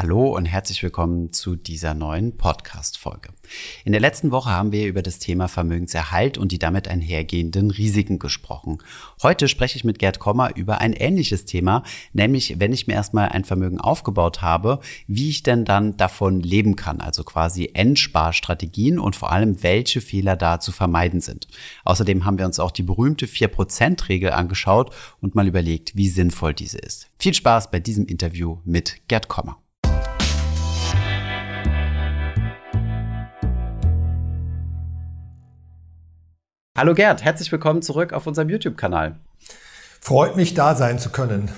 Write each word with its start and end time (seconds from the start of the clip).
Hallo 0.00 0.36
und 0.36 0.44
herzlich 0.44 0.80
willkommen 0.84 1.32
zu 1.32 1.56
dieser 1.56 1.92
neuen 1.92 2.36
Podcast-Folge. 2.36 3.30
In 3.84 3.90
der 3.90 4.00
letzten 4.00 4.30
Woche 4.30 4.48
haben 4.48 4.70
wir 4.70 4.86
über 4.86 5.02
das 5.02 5.18
Thema 5.18 5.48
Vermögenserhalt 5.48 6.38
und 6.38 6.52
die 6.52 6.60
damit 6.60 6.86
einhergehenden 6.86 7.72
Risiken 7.72 8.20
gesprochen. 8.20 8.78
Heute 9.24 9.48
spreche 9.48 9.74
ich 9.76 9.82
mit 9.82 9.98
Gerd 9.98 10.20
Kommer 10.20 10.54
über 10.54 10.80
ein 10.80 10.92
ähnliches 10.92 11.46
Thema, 11.46 11.82
nämlich 12.12 12.60
wenn 12.60 12.72
ich 12.72 12.86
mir 12.86 12.92
erstmal 12.92 13.30
ein 13.30 13.42
Vermögen 13.42 13.80
aufgebaut 13.80 14.40
habe, 14.40 14.78
wie 15.08 15.30
ich 15.30 15.42
denn 15.42 15.64
dann 15.64 15.96
davon 15.96 16.42
leben 16.42 16.76
kann, 16.76 17.00
also 17.00 17.24
quasi 17.24 17.70
Endsparstrategien 17.74 19.00
und 19.00 19.16
vor 19.16 19.32
allem 19.32 19.64
welche 19.64 20.00
Fehler 20.00 20.36
da 20.36 20.60
zu 20.60 20.70
vermeiden 20.70 21.20
sind. 21.20 21.48
Außerdem 21.84 22.24
haben 22.24 22.38
wir 22.38 22.46
uns 22.46 22.60
auch 22.60 22.70
die 22.70 22.84
berühmte 22.84 23.26
4%-Regel 23.26 24.30
angeschaut 24.30 24.94
und 25.20 25.34
mal 25.34 25.48
überlegt, 25.48 25.96
wie 25.96 26.08
sinnvoll 26.08 26.54
diese 26.54 26.78
ist. 26.78 27.08
Viel 27.18 27.34
Spaß 27.34 27.72
bei 27.72 27.80
diesem 27.80 28.06
Interview 28.06 28.58
mit 28.64 29.08
Gerd 29.08 29.26
Kommer. 29.26 29.58
Hallo 36.78 36.94
Gerd, 36.94 37.24
herzlich 37.24 37.50
willkommen 37.50 37.82
zurück 37.82 38.12
auf 38.12 38.28
unserem 38.28 38.50
YouTube-Kanal. 38.50 39.16
Freut 40.00 40.36
mich, 40.36 40.54
da 40.54 40.76
sein 40.76 41.00
zu 41.00 41.10
können. 41.10 41.50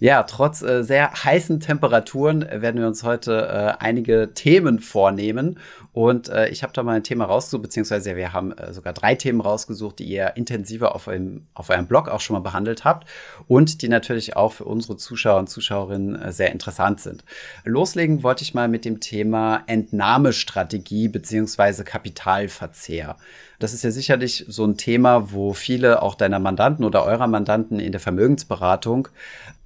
Ja, 0.00 0.24
trotz 0.24 0.62
äh, 0.62 0.82
sehr 0.82 1.12
heißen 1.12 1.60
Temperaturen 1.60 2.40
werden 2.40 2.80
wir 2.80 2.88
uns 2.88 3.04
heute 3.04 3.46
äh, 3.46 3.84
einige 3.84 4.34
Themen 4.34 4.80
vornehmen. 4.80 5.60
Und 5.92 6.28
äh, 6.28 6.48
ich 6.48 6.64
habe 6.64 6.72
da 6.72 6.82
mal 6.82 6.96
ein 6.96 7.04
Thema 7.04 7.26
rausgesucht, 7.26 7.62
beziehungsweise 7.62 8.16
wir 8.16 8.32
haben 8.32 8.50
äh, 8.50 8.72
sogar 8.72 8.92
drei 8.92 9.14
Themen 9.14 9.40
rausgesucht, 9.40 10.00
die 10.00 10.06
ihr 10.06 10.36
intensiver 10.36 10.96
auf 10.96 11.06
eurem, 11.06 11.46
auf 11.54 11.70
eurem 11.70 11.86
Blog 11.86 12.08
auch 12.08 12.20
schon 12.20 12.34
mal 12.34 12.40
behandelt 12.40 12.84
habt 12.84 13.08
und 13.46 13.82
die 13.82 13.88
natürlich 13.88 14.34
auch 14.34 14.54
für 14.54 14.64
unsere 14.64 14.96
Zuschauer 14.96 15.38
und 15.38 15.48
Zuschauerinnen 15.48 16.20
äh, 16.20 16.32
sehr 16.32 16.50
interessant 16.50 17.00
sind. 17.00 17.24
Loslegen 17.62 18.24
wollte 18.24 18.42
ich 18.42 18.54
mal 18.54 18.66
mit 18.66 18.84
dem 18.84 18.98
Thema 18.98 19.62
Entnahmestrategie 19.68 21.06
beziehungsweise 21.06 21.84
Kapitalverzehr. 21.84 23.16
Das 23.58 23.74
ist 23.74 23.82
ja 23.82 23.90
sicherlich 23.90 24.44
so 24.48 24.64
ein 24.64 24.76
Thema, 24.76 25.32
wo 25.32 25.52
viele 25.52 26.02
auch 26.02 26.14
deiner 26.14 26.38
Mandanten 26.38 26.84
oder 26.84 27.04
eurer 27.04 27.26
Mandanten 27.26 27.80
in 27.80 27.90
der 27.90 28.00
Vermögensberatung 28.00 29.08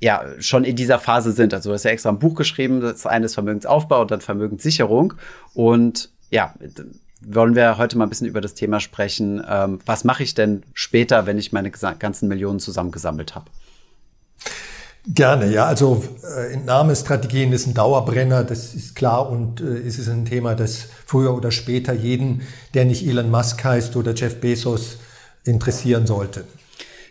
ja 0.00 0.24
schon 0.38 0.64
in 0.64 0.76
dieser 0.76 0.98
Phase 0.98 1.32
sind. 1.32 1.52
Also 1.52 1.70
du 1.70 1.74
hast 1.74 1.84
ja 1.84 1.90
extra 1.90 2.08
ein 2.08 2.18
Buch 2.18 2.34
geschrieben, 2.34 2.80
das 2.80 3.06
eine 3.06 3.26
ist 3.26 3.34
Vermögensaufbau 3.34 4.00
und 4.02 4.10
dann 4.10 4.20
Vermögenssicherung. 4.20 5.14
Und 5.52 6.10
ja, 6.30 6.54
wollen 7.20 7.54
wir 7.54 7.78
heute 7.78 7.98
mal 7.98 8.06
ein 8.06 8.08
bisschen 8.08 8.26
über 8.26 8.40
das 8.40 8.54
Thema 8.54 8.80
sprechen. 8.80 9.42
Ähm, 9.48 9.78
was 9.86 10.04
mache 10.04 10.22
ich 10.22 10.34
denn 10.34 10.62
später, 10.72 11.26
wenn 11.26 11.38
ich 11.38 11.52
meine 11.52 11.70
ganzen 11.70 12.28
Millionen 12.28 12.60
zusammengesammelt 12.60 13.34
habe? 13.34 13.46
Gerne, 15.06 15.50
ja. 15.50 15.66
Also 15.66 16.04
äh, 16.22 16.52
Entnahmestrategien 16.52 17.52
ist 17.52 17.66
ein 17.66 17.74
Dauerbrenner, 17.74 18.44
das 18.44 18.74
ist 18.74 18.94
klar 18.94 19.28
und 19.28 19.60
äh, 19.60 19.64
es 19.64 19.98
ist 19.98 20.08
ein 20.08 20.24
Thema, 20.24 20.54
das 20.54 20.86
früher 21.06 21.34
oder 21.34 21.50
später 21.50 21.92
jeden, 21.92 22.42
der 22.74 22.84
nicht 22.84 23.06
Elon 23.06 23.30
Musk 23.30 23.64
heißt 23.64 23.96
oder 23.96 24.14
Jeff 24.14 24.40
Bezos, 24.40 24.98
interessieren 25.44 26.06
sollte. 26.06 26.44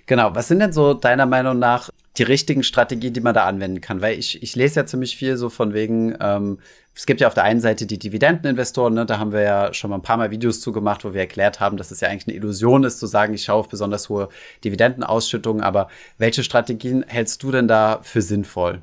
Genau, 0.06 0.34
was 0.34 0.47
sind 0.47 0.59
denn 0.59 0.72
so 0.72 0.94
deiner 0.94 1.25
Meinung 1.25 1.59
nach 1.59 1.89
die 2.17 2.23
richtigen 2.23 2.64
Strategien, 2.64 3.14
die 3.14 3.22
man 3.22 3.34
da 3.34 3.45
anwenden 3.45 3.81
kann? 3.81 4.02
Weil 4.02 4.17
ich, 4.17 4.42
ich 4.42 4.56
lese 4.56 4.81
ja 4.81 4.86
ziemlich 4.86 5.17
viel 5.17 5.36
so 5.36 5.50
von 5.50 5.73
wegen, 5.73 6.16
ähm, 6.22 6.59
es 6.94 7.06
gibt 7.06 7.22
ja 7.22 7.28
auf 7.28 7.34
der 7.34 7.44
einen 7.44 7.61
Seite 7.61 7.86
die 7.86 7.97
Dividendeninvestoren, 7.97 8.94
ne? 8.94 9.06
da 9.06 9.17
haben 9.17 9.31
wir 9.31 9.42
ja 9.42 9.73
schon 9.73 9.89
mal 9.89 9.97
ein 9.97 10.02
paar 10.02 10.17
Mal 10.17 10.30
Videos 10.30 10.59
zu 10.59 10.72
gemacht, 10.72 11.06
wo 11.06 11.14
wir 11.14 11.22
erklärt 11.22 11.59
haben, 11.59 11.78
dass 11.78 11.89
es 11.92 12.02
ja 12.02 12.09
eigentlich 12.09 12.28
eine 12.28 12.36
Illusion 12.36 12.84
ist, 12.84 13.00
zu 13.00 13.08
sagen, 13.08 13.34
ich 13.34 13.44
schaue 13.44 13.61
auf 13.61 13.70
besonders 13.70 14.09
hohe 14.09 14.28
Dividendenausschüttungen. 14.64 15.64
Aber 15.64 15.88
welche 16.17 16.44
Strategien 16.44 17.06
hältst 17.08 17.44
du 17.44 17.52
denn 17.52 17.67
da 17.67 18.00
für 18.03 18.22
sinnvoll? 18.22 18.81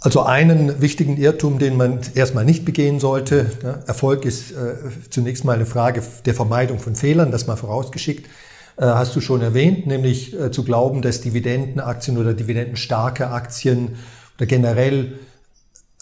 Also 0.00 0.22
einen 0.22 0.80
wichtigen 0.82 1.16
Irrtum, 1.16 1.58
den 1.58 1.76
man 1.76 2.00
erstmal 2.14 2.44
nicht 2.44 2.64
begehen 2.66 3.00
sollte. 3.00 3.50
Ne? 3.62 3.82
Erfolg 3.86 4.26
ist 4.26 4.52
äh, 4.52 4.74
zunächst 5.08 5.44
mal 5.44 5.54
eine 5.54 5.66
Frage 5.66 6.02
der 6.26 6.34
Vermeidung 6.34 6.78
von 6.78 6.94
Fehlern, 6.94 7.32
das 7.32 7.46
mal 7.46 7.56
vorausgeschickt. 7.56 8.26
Äh, 8.76 8.84
hast 8.84 9.16
du 9.16 9.20
schon 9.20 9.40
erwähnt, 9.40 9.86
nämlich 9.86 10.38
äh, 10.38 10.50
zu 10.50 10.64
glauben, 10.64 11.00
dass 11.00 11.22
Dividendenaktien 11.22 12.18
oder 12.18 12.34
dividendenstarke 12.34 13.30
Aktien 13.30 13.96
oder 14.36 14.46
generell 14.46 15.18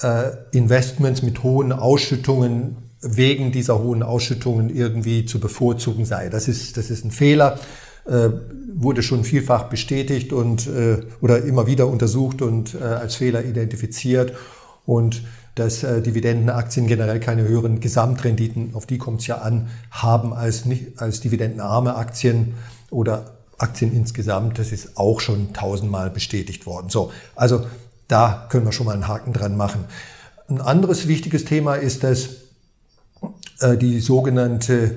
äh, 0.02 0.30
Investments 0.52 1.22
mit 1.22 1.42
hohen 1.42 1.72
Ausschüttungen 1.72 2.76
wegen 3.00 3.52
dieser 3.52 3.82
hohen 3.82 4.02
Ausschüttungen 4.02 4.70
irgendwie 4.74 5.26
zu 5.26 5.38
bevorzugen 5.38 6.06
sei. 6.06 6.28
Das 6.30 6.48
ist, 6.48 6.76
das 6.76 6.90
ist 6.90 7.04
ein 7.04 7.10
Fehler, 7.10 7.58
wurde 8.06 9.02
schon 9.02 9.24
vielfach 9.24 9.64
bestätigt 9.64 10.32
und 10.32 10.68
oder 11.20 11.42
immer 11.44 11.66
wieder 11.66 11.86
untersucht 11.86 12.40
und 12.40 12.80
als 12.80 13.16
Fehler 13.16 13.44
identifiziert. 13.44 14.32
Und 14.86 15.22
dass 15.54 15.82
äh, 15.84 16.02
Dividendenaktien 16.02 16.86
generell 16.86 17.20
keine 17.20 17.46
höheren 17.46 17.80
Gesamtrenditen, 17.80 18.74
auf 18.74 18.86
die 18.86 18.98
kommt 18.98 19.20
es 19.20 19.26
ja 19.26 19.38
an, 19.38 19.68
haben 19.90 20.32
als, 20.32 20.64
nicht, 20.64 21.00
als 21.00 21.20
dividendenarme 21.20 21.94
Aktien 21.94 22.54
oder 22.90 23.36
Aktien 23.58 23.92
insgesamt. 23.94 24.58
Das 24.58 24.72
ist 24.72 24.96
auch 24.96 25.20
schon 25.20 25.52
tausendmal 25.52 26.10
bestätigt 26.10 26.66
worden. 26.66 26.88
So, 26.88 27.12
also 27.36 27.64
da 28.08 28.46
können 28.50 28.64
wir 28.64 28.72
schon 28.72 28.86
mal 28.86 28.92
einen 28.92 29.08
Haken 29.08 29.32
dran 29.32 29.56
machen. 29.56 29.84
Ein 30.48 30.60
anderes 30.60 31.08
wichtiges 31.08 31.44
Thema 31.44 31.74
ist, 31.74 32.04
dass 32.04 32.28
äh, 33.60 33.76
die 33.76 34.00
sogenannte 34.00 34.96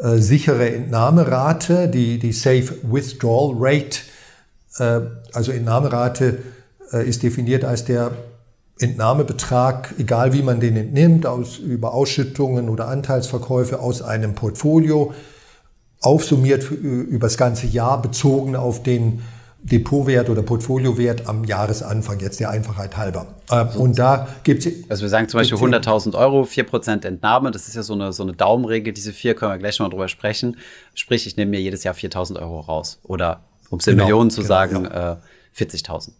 äh, 0.00 0.16
sichere 0.18 0.74
Entnahmerate, 0.74 1.88
die, 1.88 2.18
die 2.18 2.32
Safe 2.32 2.74
Withdrawal 2.82 3.56
Rate, 3.58 4.00
äh, 4.78 5.00
also 5.32 5.52
Entnahmerate 5.52 6.38
ist 6.92 7.24
definiert 7.24 7.64
als 7.64 7.84
der 7.84 8.12
Entnahmebetrag, 8.78 9.92
egal 9.98 10.32
wie 10.32 10.42
man 10.42 10.60
den 10.60 10.76
entnimmt, 10.76 11.26
aus, 11.26 11.58
über 11.58 11.92
Ausschüttungen 11.92 12.68
oder 12.68 12.86
Anteilsverkäufe 12.86 13.80
aus 13.80 14.02
einem 14.02 14.36
Portfolio, 14.36 15.12
aufsummiert 16.00 16.70
über 16.70 17.26
das 17.26 17.36
ganze 17.36 17.66
Jahr, 17.66 18.00
bezogen 18.00 18.54
auf 18.54 18.84
den 18.84 19.22
Depotwert 19.62 20.30
oder 20.30 20.42
Portfoliowert 20.42 21.26
am 21.26 21.44
Jahresanfang, 21.44 22.20
jetzt 22.20 22.38
der 22.38 22.50
Einfachheit 22.50 22.96
halber. 22.96 23.26
Also, 23.48 23.80
und 23.80 23.98
da 23.98 24.28
gibt 24.44 24.64
es. 24.64 24.88
Also 24.88 25.02
wir 25.02 25.08
sagen 25.08 25.28
zum 25.28 25.38
Beispiel 25.38 25.58
100.000 25.58 26.14
Euro, 26.16 26.42
4% 26.42 27.04
Entnahme, 27.04 27.50
das 27.50 27.66
ist 27.66 27.74
ja 27.74 27.82
so 27.82 27.94
eine, 27.94 28.12
so 28.12 28.22
eine 28.22 28.32
Daumenregel, 28.32 28.92
diese 28.92 29.12
vier 29.12 29.34
können 29.34 29.52
wir 29.52 29.58
gleich 29.58 29.78
noch 29.80 29.90
drüber 29.90 30.08
sprechen. 30.08 30.56
Sprich, 30.94 31.26
ich 31.26 31.36
nehme 31.36 31.50
mir 31.52 31.60
jedes 31.60 31.82
Jahr 31.82 31.94
4.000 31.94 32.40
Euro 32.40 32.60
raus. 32.60 33.00
Oder 33.02 33.42
um 33.70 33.80
es 33.80 33.86
in 33.86 33.94
genau, 33.94 34.04
Millionen 34.04 34.30
zu 34.30 34.42
genau, 34.42 34.48
sagen, 34.48 34.84
ja. 34.84 35.12
äh, 35.12 35.16
40.000. 35.56 36.10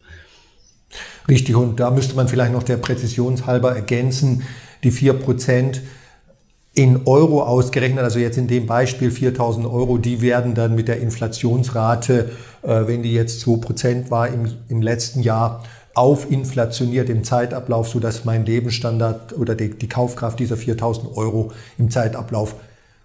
Richtig, 1.28 1.54
und 1.54 1.78
da 1.78 1.90
müsste 1.90 2.14
man 2.16 2.28
vielleicht 2.28 2.52
noch 2.52 2.62
der 2.62 2.78
Präzisionshalber 2.78 3.74
ergänzen, 3.74 4.42
die 4.82 4.92
4% 4.92 5.80
in 6.76 7.06
Euro 7.06 7.42
ausgerechnet, 7.42 8.04
also 8.04 8.18
jetzt 8.18 8.36
in 8.36 8.48
dem 8.48 8.66
Beispiel 8.66 9.10
4000 9.10 9.66
Euro, 9.66 9.96
die 9.96 10.20
werden 10.20 10.54
dann 10.54 10.74
mit 10.74 10.88
der 10.88 11.00
Inflationsrate, 11.00 12.30
äh, 12.62 12.86
wenn 12.86 13.02
die 13.02 13.14
jetzt 13.14 13.42
2% 13.44 14.10
war 14.10 14.28
im, 14.28 14.52
im 14.68 14.82
letzten 14.82 15.20
Jahr, 15.20 15.64
aufinflationiert 15.94 17.08
im 17.08 17.24
Zeitablauf, 17.24 17.88
sodass 17.88 18.26
mein 18.26 18.44
Lebensstandard 18.44 19.32
oder 19.38 19.54
die, 19.54 19.70
die 19.70 19.88
Kaufkraft 19.88 20.38
dieser 20.38 20.58
4000 20.58 21.16
Euro 21.16 21.50
im 21.78 21.90
Zeitablauf 21.90 22.54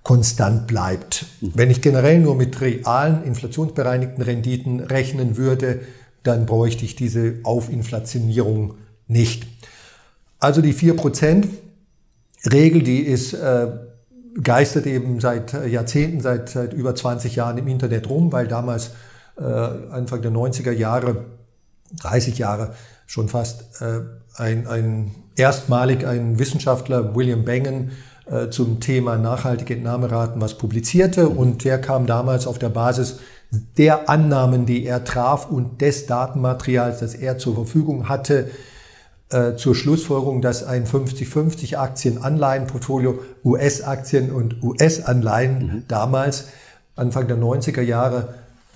konstant 0.04 0.68
bleibt. 0.68 1.26
Mhm. 1.40 1.52
Wenn 1.56 1.72
ich 1.72 1.82
generell 1.82 2.20
nur 2.20 2.36
mit 2.36 2.60
realen 2.60 3.24
inflationsbereinigten 3.24 4.22
Renditen 4.22 4.82
rechnen 4.82 5.38
würde, 5.38 5.80
dann 6.24 6.46
bräuchte 6.46 6.84
ich 6.84 6.98
diese 6.98 7.36
Aufinflationierung 7.44 8.74
nicht. 9.08 9.48
Also 10.42 10.62
die 10.62 10.74
4% 10.74 11.46
Regel, 12.46 12.84
die 12.84 13.00
ist, 13.00 13.34
äh, 13.34 13.68
geistert 14.42 14.86
eben 14.86 15.20
seit 15.20 15.54
Jahrzehnten, 15.68 16.22
seit, 16.22 16.50
seit 16.50 16.74
über 16.74 16.96
20 16.96 17.36
Jahren 17.36 17.58
im 17.58 17.68
Internet 17.68 18.10
rum, 18.10 18.32
weil 18.32 18.48
damals 18.48 18.92
äh, 19.38 19.44
Anfang 19.44 20.22
der 20.22 20.32
90er 20.32 20.72
Jahre, 20.72 21.26
30 22.02 22.38
Jahre 22.38 22.74
schon 23.06 23.28
fast, 23.28 23.82
äh, 23.82 24.02
ein, 24.36 24.68
ein 24.68 25.12
erstmalig 25.36 26.06
ein 26.06 26.40
Wissenschaftler, 26.40 27.16
William 27.16 27.44
Bengen, 27.44 27.92
äh, 28.26 28.50
zum 28.50 28.80
Thema 28.80 29.18
nachhaltige 29.18 29.76
Entnahmeraten 29.76 30.40
was 30.40 30.58
publizierte 30.58 31.28
und 31.28 31.66
der 31.66 31.82
kam 31.82 32.06
damals 32.06 32.48
auf 32.48 32.60
der 32.60 32.70
Basis 32.70 33.20
der 33.78 34.10
Annahmen, 34.10 34.66
die 34.66 34.86
er 34.86 35.04
traf 35.04 35.50
und 35.50 35.82
des 35.82 36.06
Datenmaterials, 36.06 37.00
das 37.00 37.16
er 37.16 37.38
zur 37.38 37.56
Verfügung 37.56 38.08
hatte, 38.08 38.50
äh, 39.32 39.56
zur 39.56 39.76
Schlussfolgerung, 39.76 40.42
dass 40.42 40.64
ein 40.64 40.86
50-50 40.86 41.78
Aktien-Anleihen-Portfolio, 41.78 43.20
US-Aktien 43.44 44.32
und 44.32 44.62
US-Anleihen 44.62 45.58
mhm. 45.58 45.84
damals, 45.88 46.50
Anfang 46.96 47.28
der 47.28 47.38
90er 47.38 47.82
Jahre, 47.82 48.36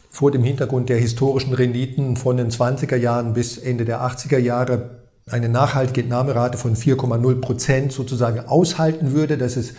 vor 0.09 0.31
dem 0.31 0.43
Hintergrund 0.43 0.87
der 0.87 0.97
historischen 0.97 1.53
Renditen 1.53 2.15
von 2.15 2.37
den 2.37 2.49
20er 2.49 2.95
Jahren 2.95 3.33
bis 3.33 3.57
Ende 3.57 3.83
der 3.83 4.01
80er 4.01 4.37
Jahre 4.37 5.01
eine 5.29 5.49
nachhaltige 5.49 6.01
Entnahmerate 6.01 6.57
von 6.57 6.75
4,0 6.75 7.41
Prozent 7.41 7.91
sozusagen 7.91 8.39
aushalten 8.39 9.11
würde, 9.11 9.37
dass 9.37 9.57
es 9.57 9.73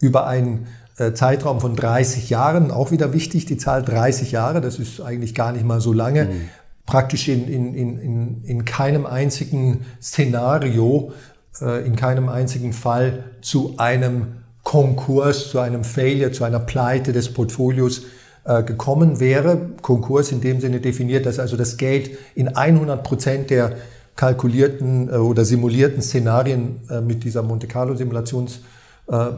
über 0.00 0.26
einen 0.26 0.66
äh, 0.98 1.12
Zeitraum 1.12 1.60
von 1.60 1.76
30 1.76 2.30
Jahren, 2.30 2.70
auch 2.70 2.90
wieder 2.90 3.12
wichtig, 3.12 3.44
die 3.44 3.58
Zahl 3.58 3.82
30 3.84 4.32
Jahre, 4.32 4.60
das 4.60 4.78
ist 4.78 5.00
eigentlich 5.00 5.34
gar 5.34 5.52
nicht 5.52 5.64
mal 5.64 5.80
so 5.80 5.92
lange, 5.92 6.24
mhm. 6.24 6.48
Praktisch 6.86 7.28
in, 7.28 7.48
in, 7.48 7.74
in, 7.74 8.44
in 8.44 8.64
keinem 8.64 9.04
einzigen 9.04 9.84
Szenario, 10.00 11.12
äh, 11.60 11.84
in 11.86 11.96
keinem 11.96 12.28
einzigen 12.28 12.72
Fall 12.72 13.24
zu 13.42 13.74
einem 13.76 14.38
Konkurs, 14.62 15.50
zu 15.50 15.58
einem 15.58 15.84
Failure, 15.84 16.32
zu 16.32 16.44
einer 16.44 16.60
Pleite 16.60 17.12
des 17.12 17.32
Portfolios 17.32 18.02
äh, 18.44 18.62
gekommen 18.62 19.20
wäre. 19.20 19.70
Konkurs 19.82 20.32
in 20.32 20.40
dem 20.40 20.60
Sinne 20.60 20.80
definiert, 20.80 21.26
dass 21.26 21.38
also 21.38 21.56
das 21.56 21.76
Geld 21.76 22.16
in 22.34 22.48
100 22.48 23.02
Prozent 23.02 23.50
der 23.50 23.76
kalkulierten 24.14 25.08
äh, 25.08 25.16
oder 25.16 25.44
simulierten 25.44 26.02
Szenarien 26.02 26.80
mit 27.04 27.24
dieser 27.24 27.42
Monte 27.42 27.66
Carlo 27.66 27.94
Simulations, 27.96 28.60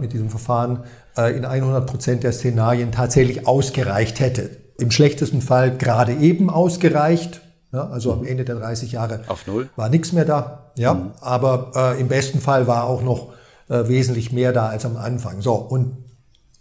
mit 0.01 0.15
diesem 0.15 0.31
Verfahren 0.31 0.85
in 1.15 1.45
100 1.45 1.87
Prozent 1.87 2.23
der 2.23 2.33
Szenarien 2.33 2.91
tatsächlich 2.91 3.47
ausgereicht 3.47 4.19
hätte. 4.19 4.49
Im 4.79 4.91
schlechtesten 4.91 5.43
Fall 5.43 5.77
gerade 5.77 6.15
eben 6.15 6.51
ausgereicht. 6.51 7.41
Ja, 7.73 7.89
also 7.89 8.13
am 8.13 8.25
Ende 8.25 8.45
der 8.45 8.55
30 8.55 8.93
Jahre 8.93 9.21
Auf 9.27 9.47
Null. 9.47 9.69
war 9.77 9.91
nichts 9.91 10.13
mehr 10.13 10.25
da. 10.25 10.71
Ja, 10.77 10.95
mhm. 10.95 11.11
aber 11.21 11.73
äh, 11.75 12.01
im 12.01 12.09
besten 12.09 12.41
Fall 12.41 12.67
war 12.67 12.85
auch 12.85 13.03
noch 13.03 13.35
äh, 13.69 13.89
wesentlich 13.89 14.33
mehr 14.33 14.53
da 14.53 14.69
als 14.69 14.87
am 14.87 14.97
Anfang. 14.97 15.43
So, 15.43 15.55
und 15.55 15.97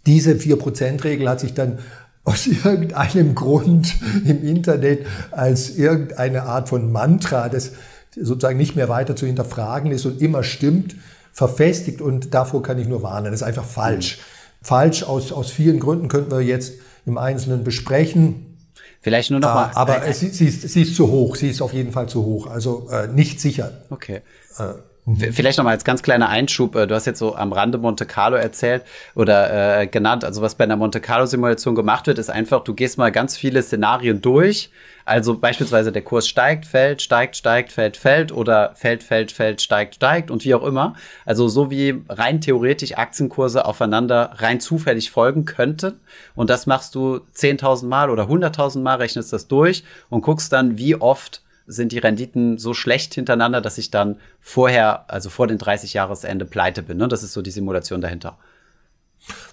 diese 0.06 0.32
4%-Regel 0.32 1.28
hat 1.28 1.40
sich 1.40 1.54
dann 1.54 1.78
aus 2.24 2.46
irgendeinem 2.46 3.34
Grund 3.34 3.94
im 4.26 4.44
Internet 4.44 5.06
als 5.30 5.70
irgendeine 5.70 6.42
Art 6.42 6.68
von 6.68 6.92
Mantra, 6.92 7.48
das 7.48 7.72
sozusagen 8.14 8.58
nicht 8.58 8.76
mehr 8.76 8.90
weiter 8.90 9.16
zu 9.16 9.24
hinterfragen 9.24 9.92
ist 9.92 10.04
und 10.04 10.20
immer 10.20 10.42
stimmt, 10.42 10.96
verfestigt 11.32 12.02
und 12.02 12.34
davor 12.34 12.62
kann 12.62 12.78
ich 12.78 12.88
nur 12.88 13.02
warnen. 13.02 13.26
Das 13.26 13.40
ist 13.40 13.46
einfach 13.46 13.64
falsch. 13.64 14.18
Mhm. 14.18 14.22
Falsch 14.60 15.02
aus, 15.04 15.32
aus 15.32 15.50
vielen 15.50 15.78
Gründen 15.78 16.08
könnten 16.08 16.32
wir 16.32 16.40
jetzt 16.40 16.74
im 17.06 17.18
Einzelnen 17.18 17.64
besprechen. 17.64 18.56
Vielleicht 19.00 19.30
nur 19.30 19.40
noch 19.40 19.54
mal. 19.54 19.70
Aber 19.74 20.12
sie, 20.12 20.28
sie, 20.28 20.46
ist, 20.46 20.68
sie 20.68 20.82
ist 20.82 20.96
zu 20.96 21.08
hoch. 21.10 21.36
Sie 21.36 21.48
ist 21.48 21.62
auf 21.62 21.72
jeden 21.72 21.92
Fall 21.92 22.08
zu 22.08 22.24
hoch. 22.24 22.46
Also 22.46 22.88
äh, 22.90 23.06
nicht 23.08 23.40
sicher. 23.40 23.82
Okay. 23.90 24.22
Äh, 24.58 24.74
Vielleicht 25.16 25.56
noch 25.56 25.64
mal 25.64 25.70
als 25.70 25.84
ganz 25.84 26.02
kleiner 26.02 26.28
Einschub. 26.28 26.74
Äh, 26.74 26.86
du 26.86 26.94
hast 26.94 27.06
jetzt 27.06 27.18
so 27.18 27.34
am 27.34 27.52
Rande 27.52 27.78
Monte 27.78 28.04
Carlo 28.04 28.36
erzählt 28.36 28.84
oder 29.14 29.80
äh, 29.80 29.86
genannt. 29.86 30.24
Also 30.24 30.42
was 30.42 30.54
bei 30.54 30.64
einer 30.64 30.76
Monte 30.76 31.00
Carlo 31.00 31.24
Simulation 31.24 31.74
gemacht 31.74 32.06
wird, 32.06 32.18
ist 32.18 32.30
einfach, 32.30 32.62
du 32.64 32.74
gehst 32.74 32.98
mal 32.98 33.10
ganz 33.10 33.36
viele 33.36 33.62
Szenarien 33.62 34.20
durch. 34.20 34.70
Also 35.06 35.38
beispielsweise 35.38 35.92
der 35.92 36.02
Kurs 36.02 36.28
steigt, 36.28 36.66
fällt, 36.66 37.00
steigt, 37.00 37.36
steigt, 37.36 37.72
fällt, 37.72 37.96
fällt 37.96 38.32
oder 38.32 38.72
fällt, 38.74 39.02
fällt, 39.02 39.32
fällt, 39.32 39.62
steigt, 39.62 39.94
steigt 39.94 40.30
und 40.30 40.44
wie 40.44 40.54
auch 40.54 40.64
immer. 40.64 40.94
Also 41.24 41.48
so 41.48 41.70
wie 41.70 42.02
rein 42.10 42.42
theoretisch 42.42 42.98
Aktienkurse 42.98 43.64
aufeinander 43.64 44.32
rein 44.34 44.60
zufällig 44.60 45.10
folgen 45.10 45.46
könnten. 45.46 45.98
Und 46.34 46.50
das 46.50 46.66
machst 46.66 46.94
du 46.94 47.20
10.000 47.34 47.86
Mal 47.86 48.10
oder 48.10 48.24
100.000 48.24 48.80
Mal, 48.80 48.96
rechnest 48.96 49.32
das 49.32 49.48
durch 49.48 49.84
und 50.10 50.20
guckst 50.20 50.52
dann, 50.52 50.76
wie 50.76 50.96
oft 50.96 51.42
sind 51.68 51.92
die 51.92 51.98
Renditen 51.98 52.58
so 52.58 52.74
schlecht 52.74 53.14
hintereinander, 53.14 53.60
dass 53.60 53.78
ich 53.78 53.90
dann 53.90 54.16
vorher, 54.40 55.10
also 55.10 55.30
vor 55.30 55.46
den 55.46 55.58
30 55.58 55.94
Jahresende 55.94 56.44
pleite 56.44 56.82
bin. 56.82 56.98
Ne? 56.98 57.08
Das 57.08 57.22
ist 57.22 57.32
so 57.32 57.42
die 57.42 57.50
Simulation 57.50 58.00
dahinter. 58.00 58.36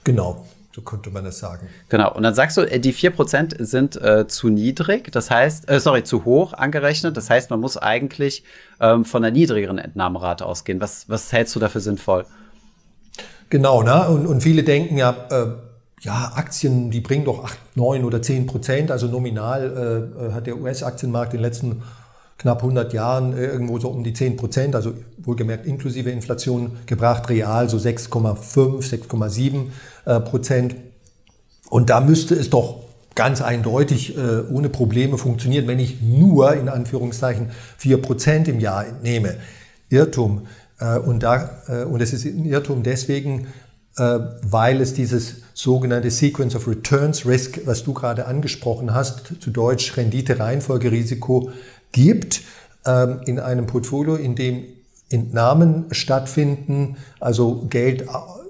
Genau. 0.04 0.46
So 0.76 0.82
könnte 0.82 1.10
man 1.10 1.24
das 1.24 1.40
sagen. 1.40 1.70
Genau. 1.88 2.14
Und 2.14 2.24
dann 2.24 2.36
sagst 2.36 2.58
du, 2.58 2.62
äh, 2.62 2.80
die 2.80 2.94
4% 2.94 3.64
sind 3.64 3.96
äh, 3.96 4.28
zu 4.28 4.50
niedrig, 4.50 5.10
das 5.10 5.32
heißt, 5.32 5.70
äh, 5.70 5.80
sorry, 5.80 6.04
zu 6.04 6.26
hoch 6.26 6.52
angerechnet. 6.52 7.16
Das 7.16 7.30
heißt, 7.30 7.50
man 7.50 7.62
muss 7.62 7.78
eigentlich 7.78 8.44
ähm, 8.82 9.06
von 9.06 9.24
einer 9.24 9.32
niedrigeren 9.32 9.78
Entnahmerate 9.78 10.46
ausgehen. 10.46 10.82
Was, 10.82 11.08
was 11.08 11.32
hältst 11.32 11.56
du 11.56 11.62
dafür 11.62 11.80
sinnvoll? 11.80 12.26
Genau, 13.50 13.84
ne? 13.84 14.10
Und, 14.10 14.28
und 14.28 14.42
viele 14.42 14.64
denken 14.64 14.98
ja, 14.98 15.16
äh, 15.32 15.48
ja, 16.02 16.34
Aktien, 16.36 16.92
die 16.92 17.00
bringen 17.00 17.24
doch 17.24 17.46
8, 17.46 17.58
9 17.76 18.04
oder 18.04 18.22
10 18.22 18.46
Prozent. 18.46 18.92
Also 18.92 19.08
nominal 19.08 20.12
äh, 20.20 20.34
hat 20.34 20.46
der 20.46 20.58
US-Aktienmarkt 20.58 21.34
in 21.34 21.38
den 21.38 21.44
letzten 21.44 21.84
knapp 22.38 22.62
100 22.62 22.94
Jahren 22.94 23.34
äh, 23.34 23.46
irgendwo 23.46 23.80
so 23.80 23.90
um 23.90 24.04
die 24.04 24.14
10 24.14 24.36
Prozent, 24.36 24.76
also 24.76 24.94
wohlgemerkt 25.18 25.66
inklusive 25.66 26.10
Inflation 26.10 26.78
gebracht, 26.86 27.30
real 27.30 27.70
so 27.70 27.78
6,5, 27.78 28.82
6,7 28.82 29.66
äh, 30.06 30.20
Prozent. 30.20 30.76
Und 31.70 31.90
da 31.90 32.02
müsste 32.02 32.36
es 32.36 32.50
doch 32.50 32.84
ganz 33.16 33.42
eindeutig 33.42 34.18
äh, 34.18 34.42
ohne 34.52 34.70
Probleme 34.70 35.18
funktionieren, 35.18 35.68
wenn 35.68 35.80
ich 35.80 36.02
nur 36.02 36.54
in 36.54 36.68
Anführungszeichen 36.68 37.52
4 37.78 38.02
Prozent 38.02 38.48
im 38.48 38.60
Jahr 38.60 38.86
entnehme. 38.86 39.38
Irrtum. 39.90 40.48
Und, 41.06 41.24
da, 41.24 41.86
und 41.90 42.02
es 42.02 42.12
ist 42.12 42.26
ein 42.26 42.44
Irrtum 42.44 42.84
deswegen, 42.84 43.48
weil 43.96 44.82
es 44.82 44.94
dieses 44.94 45.44
sogenannte 45.54 46.12
Sequence 46.12 46.54
of 46.54 46.68
Returns 46.68 47.26
Risk, 47.26 47.62
was 47.66 47.86
du 47.86 47.94
gerade 47.94 48.26
angesprochen 48.26 48.94
hast, 48.94 49.36
zu 49.40 49.52
Deutsch 49.52 49.96
Rendite-Reihenfolgerisiko, 49.96 51.52
gibt 51.92 52.42
ähm, 52.86 53.20
in 53.26 53.40
einem 53.40 53.68
Portfolio, 53.68 54.16
in 54.16 54.36
dem 54.36 54.64
Entnahmen 55.10 55.86
stattfinden, 55.92 56.98
also 57.20 57.68
Geld 57.70 58.06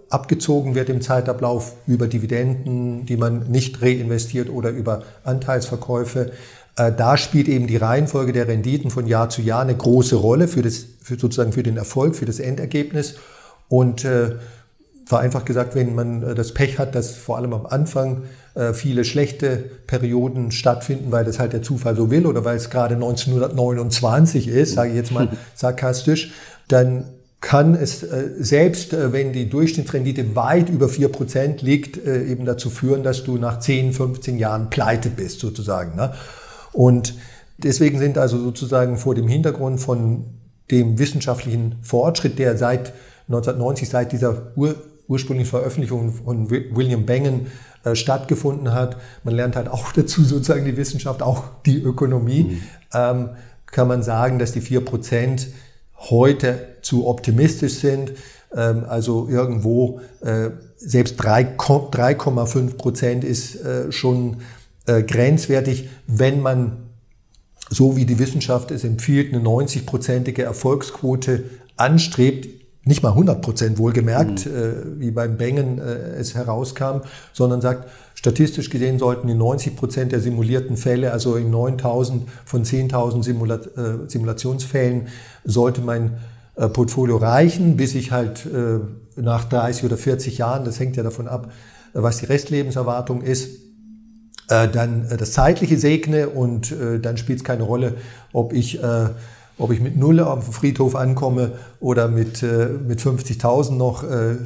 abgezogen 0.09 0.75
wird 0.75 0.89
im 0.89 1.01
Zeitablauf 1.01 1.73
über 1.87 2.07
Dividenden, 2.07 3.05
die 3.05 3.17
man 3.17 3.49
nicht 3.49 3.81
reinvestiert 3.81 4.49
oder 4.49 4.69
über 4.69 5.03
Anteilsverkäufe. 5.23 6.31
Äh, 6.77 6.91
da 6.91 7.17
spielt 7.17 7.47
eben 7.47 7.67
die 7.67 7.77
Reihenfolge 7.77 8.31
der 8.31 8.47
Renditen 8.47 8.91
von 8.91 9.07
Jahr 9.07 9.29
zu 9.29 9.41
Jahr 9.41 9.61
eine 9.61 9.75
große 9.75 10.15
Rolle 10.15 10.47
für, 10.47 10.61
das, 10.61 10.85
für 11.01 11.17
sozusagen 11.17 11.51
für 11.51 11.63
den 11.63 11.77
Erfolg, 11.77 12.15
für 12.15 12.25
das 12.25 12.39
Endergebnis. 12.39 13.15
Und 13.67 14.05
äh, 14.05 14.35
vereinfacht 15.05 15.45
gesagt, 15.45 15.75
wenn 15.75 15.95
man 15.95 16.23
äh, 16.23 16.35
das 16.35 16.53
Pech 16.53 16.77
hat, 16.79 16.95
dass 16.95 17.15
vor 17.15 17.37
allem 17.37 17.53
am 17.53 17.65
Anfang 17.65 18.23
äh, 18.55 18.73
viele 18.73 19.03
schlechte 19.03 19.57
Perioden 19.87 20.51
stattfinden, 20.51 21.11
weil 21.11 21.25
das 21.25 21.39
halt 21.39 21.53
der 21.53 21.61
Zufall 21.61 21.95
so 21.95 22.09
will 22.09 22.25
oder 22.25 22.45
weil 22.45 22.57
es 22.57 22.69
gerade 22.69 22.95
1929 22.95 24.47
ist, 24.47 24.73
sage 24.73 24.91
ich 24.91 24.95
jetzt 24.95 25.11
mal 25.11 25.29
sarkastisch, 25.55 26.33
dann 26.67 27.05
kann 27.41 27.75
es 27.75 28.01
äh, 28.01 28.29
selbst, 28.39 28.95
wenn 29.11 29.33
die 29.33 29.49
Durchschnittsrendite 29.49 30.35
weit 30.35 30.69
über 30.69 30.87
4% 30.87 31.63
liegt, 31.63 31.97
eben 31.97 32.45
dazu 32.45 32.69
führen, 32.69 33.03
dass 33.03 33.23
du 33.23 33.37
nach 33.37 33.59
10, 33.59 33.93
15 33.93 34.39
Jahren 34.39 34.69
pleite 34.69 35.09
bist 35.09 35.41
sozusagen. 35.41 35.95
Ne? 35.95 36.13
Und 36.71 37.13
deswegen 37.57 37.99
sind 37.99 38.17
also 38.17 38.39
sozusagen 38.39 38.97
vor 38.97 39.15
dem 39.15 39.27
Hintergrund 39.27 39.79
von 39.79 40.25
dem 40.71 40.97
wissenschaftlichen 40.97 41.75
Fortschritt, 41.81 42.39
der 42.39 42.57
seit 42.57 42.93
1990, 43.27 43.89
seit 43.89 44.11
dieser 44.11 44.51
Ur 44.55 44.75
ursprünglichen 45.07 45.49
Veröffentlichung 45.49 46.11
von 46.11 46.49
William 46.49 47.05
Bengen 47.05 47.47
äh, 47.83 47.95
stattgefunden 47.95 48.73
hat. 48.73 48.97
Man 49.23 49.35
lernt 49.35 49.55
halt 49.55 49.67
auch 49.67 49.91
dazu 49.95 50.23
sozusagen 50.23 50.65
die 50.65 50.77
Wissenschaft, 50.77 51.21
auch 51.21 51.43
die 51.65 51.81
Ökonomie. 51.81 52.43
Mhm. 52.43 52.61
Ähm, 52.93 53.29
kann 53.67 53.87
man 53.87 54.03
sagen, 54.03 54.39
dass 54.39 54.51
die 54.51 54.61
vier 54.61 54.83
Prozent 54.83 55.47
heute 55.97 56.77
zu 56.81 57.07
optimistisch 57.07 57.75
sind. 57.75 58.13
Ähm, 58.55 58.85
also 58.87 59.27
irgendwo 59.29 60.01
äh, 60.21 60.51
selbst 60.77 61.19
3,5 61.21 62.77
Prozent 62.77 63.23
ist 63.23 63.55
äh, 63.55 63.91
schon 63.91 64.37
äh, 64.85 65.03
grenzwertig, 65.03 65.89
wenn 66.07 66.41
man 66.41 66.77
so 67.69 67.95
wie 67.95 68.05
die 68.05 68.19
Wissenschaft 68.19 68.71
es 68.71 68.83
empfiehlt, 68.83 69.33
eine 69.33 69.43
90-prozentige 69.43 70.43
Erfolgsquote 70.43 71.45
anstrebt, 71.77 72.47
nicht 72.85 73.01
mal 73.01 73.09
100 73.09 73.41
Prozent 73.41 73.77
wohlgemerkt, 73.79 74.45
mhm. 74.45 74.51
äh, 74.51 74.99
wie 74.99 75.11
beim 75.11 75.37
Bengen 75.37 75.79
äh, 75.79 76.17
es 76.19 76.35
herauskam, 76.35 77.01
sondern 77.33 77.59
sagt, 77.59 77.89
statistisch 78.13 78.69
gesehen 78.69 78.99
sollten 78.99 79.27
die 79.27 79.33
90 79.33 79.75
Prozent 79.75 80.11
der 80.11 80.21
simulierten 80.21 80.77
Fälle, 80.77 81.11
also 81.11 81.35
in 81.35 81.49
9000 81.49 82.27
von 82.45 82.63
10.000 82.63 83.23
Simula 83.23 83.55
äh, 83.55 84.07
Simulationsfällen, 84.07 85.07
sollte 85.43 85.81
mein 85.81 86.17
äh, 86.55 86.69
Portfolio 86.69 87.17
reichen, 87.17 87.75
bis 87.75 87.95
ich 87.95 88.11
halt 88.11 88.45
äh, 88.45 88.79
nach 89.19 89.45
30 89.45 89.85
oder 89.85 89.97
40 89.97 90.37
Jahren, 90.37 90.63
das 90.63 90.79
hängt 90.79 90.95
ja 90.95 91.03
davon 91.03 91.27
ab, 91.27 91.51
was 91.93 92.17
die 92.17 92.25
Restlebenserwartung 92.25 93.21
ist, 93.21 93.61
äh, 94.49 94.67
dann 94.67 95.07
das 95.17 95.31
Zeitliche 95.31 95.77
segne 95.77 96.29
und 96.29 96.75
dann 97.01 97.17
spielt 97.17 97.39
es 97.39 97.43
keine 97.43 97.63
Rolle, 97.63 97.95
ob 98.31 98.53
ich 98.53 98.79
ob 99.57 99.71
ich 99.71 99.79
mit 99.79 99.97
Null 99.97 100.19
auf 100.19 100.43
dem 100.43 100.53
Friedhof 100.53 100.95
ankomme 100.95 101.53
oder 101.79 102.07
mit, 102.07 102.43
äh, 102.43 102.67
mit 102.67 102.99
50.000 102.99 103.71
noch 103.71 104.03
äh, 104.03 104.31
äh, 104.33 104.37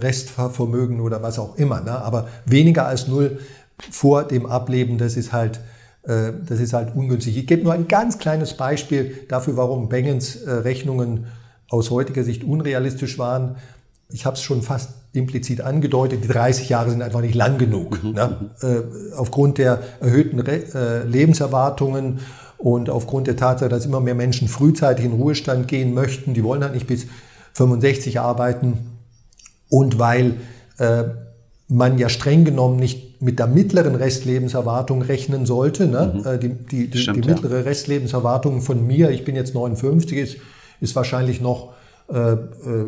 Restvermögen 0.00 1.00
oder 1.00 1.22
was 1.22 1.38
auch 1.38 1.56
immer. 1.56 1.80
Ne? 1.80 1.92
Aber 1.92 2.28
weniger 2.44 2.86
als 2.86 3.08
Null 3.08 3.38
vor 3.90 4.24
dem 4.24 4.46
Ableben, 4.46 4.98
das 4.98 5.16
ist 5.16 5.32
halt, 5.32 5.60
äh, 6.02 6.32
das 6.46 6.60
ist 6.60 6.74
halt 6.74 6.94
ungünstig. 6.94 7.38
Ich 7.38 7.46
gebe 7.46 7.62
nur 7.62 7.72
ein 7.72 7.88
ganz 7.88 8.18
kleines 8.18 8.54
Beispiel 8.54 9.24
dafür, 9.28 9.56
warum 9.56 9.88
Bengens 9.88 10.36
äh, 10.36 10.50
Rechnungen 10.50 11.26
aus 11.70 11.90
heutiger 11.90 12.22
Sicht 12.22 12.44
unrealistisch 12.44 13.18
waren. 13.18 13.56
Ich 14.10 14.26
habe 14.26 14.36
es 14.36 14.42
schon 14.42 14.62
fast 14.62 14.90
implizit 15.14 15.60
angedeutet, 15.62 16.24
die 16.24 16.28
30 16.28 16.68
Jahre 16.68 16.90
sind 16.90 17.00
einfach 17.00 17.20
nicht 17.20 17.34
lang 17.34 17.56
genug. 17.56 18.02
Mhm. 18.02 18.10
Ne? 18.10 18.50
Äh, 18.60 19.14
aufgrund 19.14 19.58
der 19.58 19.80
erhöhten 20.00 20.40
Re 20.40 20.64
äh, 20.74 21.04
Lebenserwartungen 21.04 22.20
und 22.58 22.90
aufgrund 22.90 23.26
der 23.26 23.36
Tatsache, 23.36 23.68
dass 23.68 23.86
immer 23.86 24.00
mehr 24.00 24.14
Menschen 24.14 24.48
frühzeitig 24.48 25.04
in 25.04 25.12
Ruhestand 25.12 25.68
gehen 25.68 25.94
möchten, 25.94 26.34
die 26.34 26.44
wollen 26.44 26.62
halt 26.62 26.74
nicht 26.74 26.86
bis 26.86 27.06
65 27.54 28.20
arbeiten. 28.20 28.78
Und 29.68 29.98
weil 29.98 30.36
äh, 30.78 31.04
man 31.68 31.98
ja 31.98 32.08
streng 32.08 32.44
genommen 32.44 32.76
nicht 32.76 33.20
mit 33.20 33.38
der 33.38 33.46
mittleren 33.46 33.94
Restlebenserwartung 33.94 35.02
rechnen 35.02 35.46
sollte. 35.46 35.86
Ne? 35.86 36.12
Mhm. 36.14 36.26
Äh, 36.26 36.38
die, 36.38 36.48
die, 36.50 36.90
die, 36.90 36.98
Stimmt, 36.98 37.24
die, 37.24 37.28
mittlere 37.30 37.58
ja. 37.58 37.62
Restlebenserwartung 37.62 38.60
von 38.60 38.86
mir, 38.86 39.10
ich 39.10 39.24
bin 39.24 39.34
jetzt 39.34 39.54
59, 39.54 40.18
ist, 40.18 40.36
ist 40.80 40.94
wahrscheinlich 40.94 41.40
noch 41.40 41.72
äh, 42.12 42.32
äh 42.32 42.36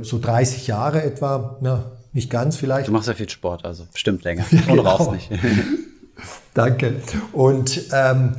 so 0.02 0.18
30 0.18 0.66
Jahre 0.66 1.02
etwa. 1.02 1.56
Ne? 1.60 1.84
Nicht 2.12 2.30
ganz 2.30 2.56
vielleicht. 2.56 2.88
Du 2.88 2.92
machst 2.92 3.08
ja 3.08 3.14
viel 3.14 3.28
Sport, 3.28 3.64
also 3.64 3.84
bestimmt 3.92 4.24
länger. 4.24 4.44
Ja, 4.50 4.60
genau. 4.60 4.72
Und 4.72 4.86
rauchst 4.86 5.12
nicht. 5.12 5.30
Danke. 6.54 6.94
Und 7.32 7.82
ähm, 7.92 8.32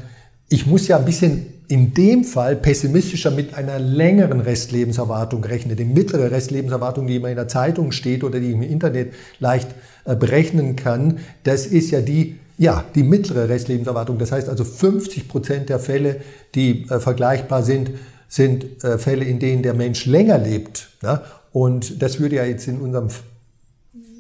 ich 0.49 0.65
muss 0.65 0.87
ja 0.87 0.97
ein 0.97 1.05
bisschen 1.05 1.53
in 1.67 1.93
dem 1.93 2.23
Fall 2.23 2.55
pessimistischer 2.55 3.31
mit 3.31 3.53
einer 3.53 3.79
längeren 3.79 4.39
Restlebenserwartung 4.39 5.43
rechnen. 5.43 5.75
Die 5.75 5.83
mittlere 5.83 6.31
Restlebenserwartung, 6.31 7.07
die 7.07 7.17
immer 7.17 7.29
in 7.29 7.35
der 7.35 7.49
Zeitung 7.49 7.91
steht 7.91 8.23
oder 8.23 8.39
die 8.39 8.53
im 8.53 8.61
Internet 8.61 9.13
leicht 9.39 9.67
äh, 10.05 10.15
berechnen 10.15 10.77
kann, 10.77 11.19
das 11.43 11.65
ist 11.65 11.91
ja 11.91 11.99
die, 11.99 12.37
ja, 12.57 12.85
die 12.95 13.03
mittlere 13.03 13.49
Restlebenserwartung. 13.49 14.17
Das 14.17 14.31
heißt 14.31 14.47
also 14.47 14.63
50 14.63 15.27
Prozent 15.27 15.69
der 15.69 15.79
Fälle, 15.79 16.21
die 16.55 16.85
äh, 16.89 16.99
vergleichbar 17.01 17.63
sind, 17.63 17.91
sind 18.29 18.81
äh, 18.83 18.97
Fälle, 18.97 19.25
in 19.25 19.39
denen 19.39 19.63
der 19.63 19.73
Mensch 19.73 20.05
länger 20.05 20.37
lebt. 20.37 20.89
Ja? 21.03 21.23
Und 21.51 22.01
das 22.01 22.19
würde 22.21 22.37
ja 22.37 22.45
jetzt 22.45 22.67
in 22.67 22.79
unserem 22.79 23.09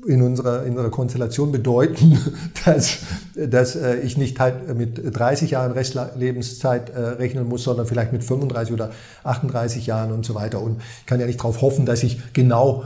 in 0.05 0.21
unserer, 0.21 0.63
in 0.63 0.71
unserer 0.71 0.89
Konstellation 0.89 1.51
bedeuten, 1.51 2.17
dass, 2.65 2.99
dass 3.35 3.75
äh, 3.75 3.97
ich 3.97 4.17
nicht 4.17 4.39
halt 4.39 4.75
mit 4.77 5.01
30 5.17 5.51
Jahren 5.51 5.71
Restlebenszeit 5.71 6.89
äh, 6.89 6.99
rechnen 6.99 7.47
muss, 7.47 7.63
sondern 7.63 7.85
vielleicht 7.85 8.13
mit 8.13 8.23
35 8.23 8.73
oder 8.73 8.91
38 9.23 9.85
Jahren 9.87 10.11
und 10.11 10.25
so 10.25 10.35
weiter. 10.35 10.61
Und 10.61 10.81
ich 10.99 11.05
kann 11.05 11.19
ja 11.19 11.25
nicht 11.25 11.39
darauf 11.39 11.61
hoffen, 11.61 11.85
dass 11.85 12.03
ich 12.03 12.33
genau 12.33 12.85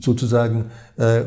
sozusagen 0.00 0.70
äh, 0.96 1.22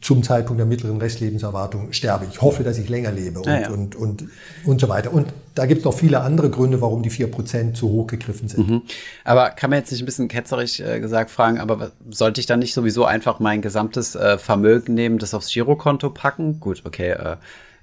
zum 0.00 0.22
Zeitpunkt 0.22 0.58
der 0.58 0.66
mittleren 0.66 0.98
Restlebenserwartung 0.98 1.92
sterbe. 1.92 2.26
Ich 2.30 2.40
hoffe, 2.40 2.62
dass 2.64 2.78
ich 2.78 2.88
länger 2.88 3.12
lebe 3.12 3.40
und, 3.40 3.46
ja, 3.46 3.60
ja. 3.60 3.70
und, 3.70 3.94
und, 3.94 4.24
und 4.64 4.80
so 4.80 4.88
weiter. 4.88 5.12
Und 5.12 5.32
da 5.54 5.66
gibt 5.66 5.80
es 5.80 5.84
noch 5.84 5.92
viele 5.92 6.20
andere 6.20 6.48
Gründe, 6.48 6.80
warum 6.80 7.02
die 7.02 7.10
4% 7.10 7.74
zu 7.74 7.90
hoch 7.90 8.06
gegriffen 8.06 8.48
sind. 8.48 8.68
Mhm. 8.68 8.82
Aber 9.24 9.50
kann 9.50 9.68
man 9.68 9.78
jetzt 9.78 9.90
nicht 9.90 10.02
ein 10.02 10.06
bisschen 10.06 10.28
ketzerig 10.28 10.80
äh, 10.80 11.00
gesagt 11.00 11.30
fragen, 11.30 11.58
aber 11.58 11.92
sollte 12.08 12.40
ich 12.40 12.46
dann 12.46 12.60
nicht 12.60 12.72
sowieso 12.72 13.04
einfach 13.04 13.40
mein 13.40 13.60
gesamtes 13.60 14.14
äh, 14.14 14.38
Vermögen 14.38 14.94
nehmen, 14.94 15.18
das 15.18 15.34
aufs 15.34 15.52
Girokonto 15.52 16.10
packen? 16.10 16.60
Gut, 16.60 16.82
okay. 16.86 17.10
Äh, 17.10 17.36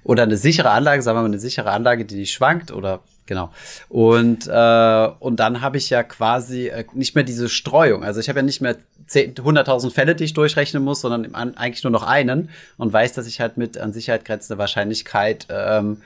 oder 0.08 0.22
eine 0.22 0.38
sichere 0.38 0.70
Anlage, 0.70 1.02
sagen 1.02 1.18
wir 1.18 1.20
mal 1.20 1.26
eine 1.26 1.38
sichere 1.38 1.70
Anlage, 1.70 2.06
die 2.06 2.14
nicht 2.14 2.32
schwankt 2.32 2.72
oder 2.72 3.00
genau. 3.26 3.50
Und, 3.90 4.46
äh, 4.48 5.08
und 5.20 5.36
dann 5.38 5.60
habe 5.60 5.76
ich 5.76 5.90
ja 5.90 6.02
quasi 6.02 6.68
äh, 6.68 6.86
nicht 6.94 7.14
mehr 7.14 7.24
diese 7.24 7.50
Streuung. 7.50 8.02
Also 8.02 8.18
ich 8.18 8.30
habe 8.30 8.38
ja 8.38 8.42
nicht 8.42 8.62
mehr 8.62 8.76
100.000 9.10 9.92
Fälle, 9.92 10.14
die 10.14 10.24
ich 10.24 10.32
durchrechnen 10.32 10.82
muss, 10.82 11.02
sondern 11.02 11.34
eigentlich 11.34 11.84
nur 11.84 11.90
noch 11.90 12.04
einen 12.04 12.48
und 12.78 12.90
weiß, 12.90 13.12
dass 13.12 13.26
ich 13.26 13.38
halt 13.40 13.58
mit 13.58 13.76
an 13.76 13.92
Sicherheit 13.92 14.24
grenzender 14.24 14.58
Wahrscheinlichkeit 14.58 15.46
ähm, 15.50 15.98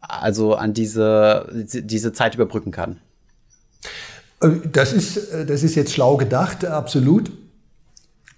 also 0.00 0.54
an 0.54 0.74
diese, 0.74 1.48
diese 1.54 2.12
Zeit 2.12 2.34
überbrücken 2.34 2.72
kann. 2.72 3.00
Äh, 4.42 4.50
das 4.70 4.92
ist, 4.92 5.16
äh, 5.16 5.46
das 5.46 5.62
ist 5.62 5.76
jetzt 5.76 5.94
schlau 5.94 6.18
gedacht, 6.18 6.66
absolut. 6.66 7.32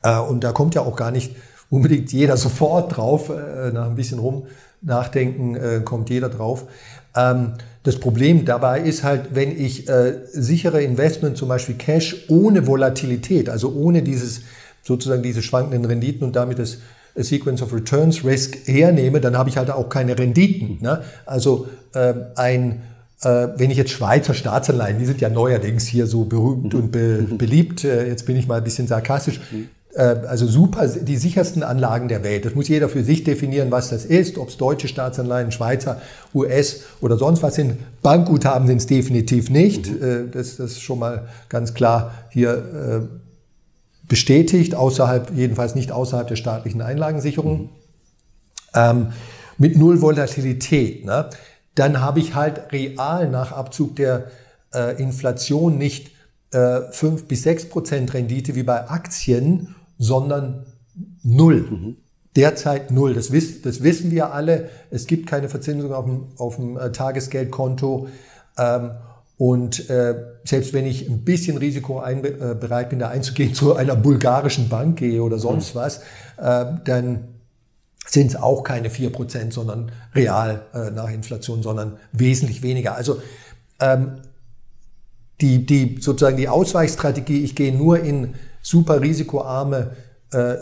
Äh, 0.04 0.16
und 0.20 0.44
da 0.44 0.52
kommt 0.52 0.76
ja 0.76 0.82
auch 0.82 0.94
gar 0.94 1.10
nicht 1.10 1.34
unbedingt 1.70 2.12
jeder 2.12 2.36
sofort 2.36 2.96
drauf. 2.96 3.30
Nach 3.30 3.86
ein 3.86 3.96
bisschen 3.96 4.20
rum 4.20 4.46
nachdenken 4.82 5.84
kommt 5.84 6.10
jeder 6.10 6.28
drauf. 6.28 6.66
Ähm, 7.14 7.54
das 7.82 7.98
Problem 8.00 8.44
dabei 8.44 8.80
ist 8.80 9.04
halt, 9.04 9.34
wenn 9.34 9.56
ich 9.56 9.86
sichere 10.32 10.82
Investment, 10.82 11.36
zum 11.36 11.48
Beispiel 11.48 11.76
Cash, 11.76 12.26
ohne 12.28 12.66
Volatilität, 12.66 13.48
also 13.48 13.72
ohne 13.72 14.02
dieses 14.02 14.40
sozusagen 14.82 15.22
diese 15.22 15.40
schwankenden 15.40 15.84
Renditen 15.84 16.26
und 16.26 16.34
damit 16.34 16.58
das 16.58 16.78
Sequence 17.16 17.62
of 17.62 17.72
Returns 17.72 18.24
Risk 18.24 18.56
hernehme, 18.66 19.20
dann 19.20 19.36
habe 19.36 19.48
ich 19.48 19.56
halt 19.56 19.70
auch 19.70 19.88
keine 19.88 20.18
Renditen. 20.18 20.78
Ne? 20.80 21.02
Also 21.24 21.68
äh, 21.94 22.14
ein 22.36 22.82
äh, 23.22 23.48
wenn 23.56 23.70
ich 23.70 23.78
jetzt 23.78 23.92
Schweizer 23.92 24.34
Staatsanleihen, 24.34 24.98
die 24.98 25.06
sind 25.06 25.22
ja 25.22 25.30
neuerdings 25.30 25.86
hier 25.86 26.06
so 26.06 26.24
berühmt 26.24 26.74
und 26.74 26.92
be 26.92 27.26
beliebt, 27.38 27.82
äh, 27.84 28.06
jetzt 28.06 28.26
bin 28.26 28.36
ich 28.36 28.46
mal 28.46 28.58
ein 28.58 28.64
bisschen 28.64 28.86
sarkastisch, 28.86 29.40
äh, 29.52 29.64
also 29.98 30.46
super, 30.46 30.86
die 30.88 31.16
sichersten 31.16 31.62
Anlagen 31.62 32.08
der 32.08 32.22
Welt. 32.22 32.44
Das 32.44 32.54
muss 32.54 32.68
jeder 32.68 32.88
für 32.88 33.02
sich 33.02 33.24
definieren, 33.24 33.70
was 33.70 33.88
das 33.88 34.04
ist, 34.04 34.36
ob 34.36 34.48
es 34.48 34.56
deutsche 34.56 34.88
Staatsanleihen, 34.88 35.52
Schweizer, 35.52 36.00
US 36.34 36.82
oder 37.00 37.16
sonst 37.16 37.42
was 37.42 37.54
sind. 37.54 37.78
Bankguthaben 38.02 38.66
sind 38.66 38.78
es 38.78 38.86
definitiv 38.86 39.48
nicht. 39.48 39.88
Mhm. 39.90 40.30
Das, 40.32 40.56
das 40.56 40.72
ist 40.72 40.82
schon 40.82 40.98
mal 40.98 41.28
ganz 41.48 41.72
klar 41.72 42.12
hier 42.30 43.08
bestätigt, 44.08 44.74
außerhalb, 44.74 45.32
jedenfalls 45.34 45.74
nicht 45.74 45.92
außerhalb 45.92 46.28
der 46.28 46.36
staatlichen 46.36 46.82
Einlagensicherung, 46.82 47.60
mhm. 47.60 47.68
ähm, 48.74 49.06
mit 49.58 49.76
null 49.76 50.00
Volatilität. 50.02 51.04
Ne? 51.04 51.30
Dann 51.74 52.00
habe 52.00 52.20
ich 52.20 52.34
halt 52.34 52.72
real 52.72 53.28
nach 53.28 53.52
Abzug 53.52 53.96
der 53.96 54.26
äh, 54.74 55.00
Inflation 55.00 55.78
nicht 55.78 56.12
äh, 56.52 56.82
5 56.90 57.26
bis 57.26 57.42
6 57.42 57.68
Prozent 57.68 58.14
Rendite 58.14 58.54
wie 58.54 58.62
bei 58.62 58.88
Aktien, 58.88 59.74
sondern 59.98 60.66
null. 61.22 61.62
Mhm. 61.70 61.96
Derzeit 62.34 62.90
null. 62.90 63.14
Das, 63.14 63.32
wiss, 63.32 63.62
das, 63.62 63.82
wissen 63.82 64.10
wir 64.10 64.32
alle. 64.32 64.68
Es 64.90 65.06
gibt 65.06 65.26
keine 65.26 65.48
Verzinsung 65.48 65.92
auf 65.92 66.04
dem, 66.04 66.26
auf 66.36 66.56
dem 66.56 66.76
äh, 66.76 66.92
Tagesgeldkonto. 66.92 68.08
Ähm, 68.58 68.90
und 69.38 69.90
äh, 69.90 70.14
selbst 70.44 70.72
wenn 70.72 70.86
ich 70.86 71.08
ein 71.08 71.24
bisschen 71.24 71.58
Risiko 71.58 71.98
ein, 72.00 72.24
äh, 72.24 72.56
bereit 72.58 72.90
bin, 72.90 72.98
da 72.98 73.08
einzugehen, 73.08 73.54
zu 73.54 73.74
einer 73.74 73.96
bulgarischen 73.96 74.68
Bank 74.68 74.98
gehe 74.98 75.22
oder 75.22 75.38
sonst 75.38 75.74
mhm. 75.74 75.78
was, 75.78 75.98
äh, 76.38 76.66
dann 76.84 77.28
sind 78.06 78.28
es 78.28 78.36
auch 78.36 78.62
keine 78.62 78.88
vier 78.88 79.10
Prozent, 79.10 79.52
sondern 79.52 79.90
real 80.14 80.62
äh, 80.72 80.90
nach 80.90 81.10
Inflation, 81.10 81.62
sondern 81.62 81.98
wesentlich 82.12 82.62
weniger. 82.62 82.94
Also 82.94 83.20
ähm, 83.80 84.20
die, 85.40 85.66
die 85.66 85.98
sozusagen 86.00 86.36
die 86.36 86.48
Ausweichstrategie, 86.48 87.42
ich 87.44 87.54
gehe 87.54 87.76
nur 87.76 88.00
in 88.00 88.34
super 88.66 89.00
risikoarme, 89.00 89.92
äh, 90.32 90.56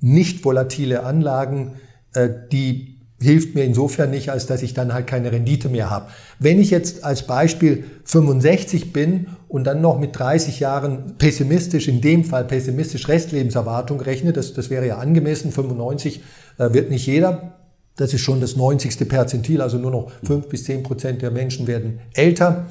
nicht 0.00 0.42
volatile 0.42 1.02
Anlagen, 1.02 1.72
äh, 2.14 2.30
die 2.50 2.98
hilft 3.20 3.54
mir 3.54 3.62
insofern 3.62 4.10
nicht, 4.10 4.30
als 4.30 4.46
dass 4.46 4.62
ich 4.62 4.72
dann 4.72 4.94
halt 4.94 5.06
keine 5.06 5.30
Rendite 5.30 5.68
mehr 5.68 5.90
habe. 5.90 6.06
Wenn 6.38 6.58
ich 6.58 6.70
jetzt 6.70 7.04
als 7.04 7.26
Beispiel 7.26 7.84
65 8.04 8.94
bin 8.94 9.26
und 9.48 9.64
dann 9.64 9.82
noch 9.82 10.00
mit 10.00 10.18
30 10.18 10.60
Jahren 10.60 11.18
pessimistisch, 11.18 11.88
in 11.88 12.00
dem 12.00 12.24
Fall 12.24 12.44
pessimistisch 12.44 13.06
Restlebenserwartung 13.06 14.00
rechne, 14.00 14.32
das, 14.32 14.54
das 14.54 14.70
wäre 14.70 14.86
ja 14.86 14.96
angemessen, 14.96 15.52
95 15.52 16.22
äh, 16.56 16.72
wird 16.72 16.90
nicht 16.90 17.06
jeder, 17.06 17.58
das 17.96 18.14
ist 18.14 18.22
schon 18.22 18.40
das 18.40 18.56
90. 18.56 19.06
Perzentil, 19.10 19.60
also 19.60 19.76
nur 19.76 19.90
noch 19.90 20.10
5 20.24 20.48
bis 20.48 20.64
10 20.64 20.82
Prozent 20.82 21.20
der 21.20 21.30
Menschen 21.30 21.66
werden 21.66 22.00
älter. 22.14 22.66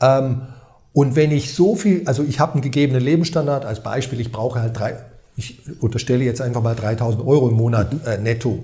Ähm, 0.00 0.40
und 0.92 1.16
wenn 1.16 1.30
ich 1.30 1.54
so 1.54 1.74
viel, 1.74 2.02
also 2.06 2.22
ich 2.22 2.38
habe 2.38 2.54
einen 2.54 2.62
gegebenen 2.62 3.02
Lebensstandard, 3.02 3.64
als 3.64 3.82
Beispiel, 3.82 4.20
ich 4.20 4.30
brauche 4.30 4.60
halt 4.60 4.78
drei, 4.78 4.96
ich 5.36 5.58
unterstelle 5.80 6.24
jetzt 6.24 6.40
einfach 6.40 6.62
mal 6.62 6.74
3000 6.74 7.26
Euro 7.26 7.48
im 7.48 7.54
Monat 7.54 7.94
äh, 8.06 8.18
netto 8.18 8.62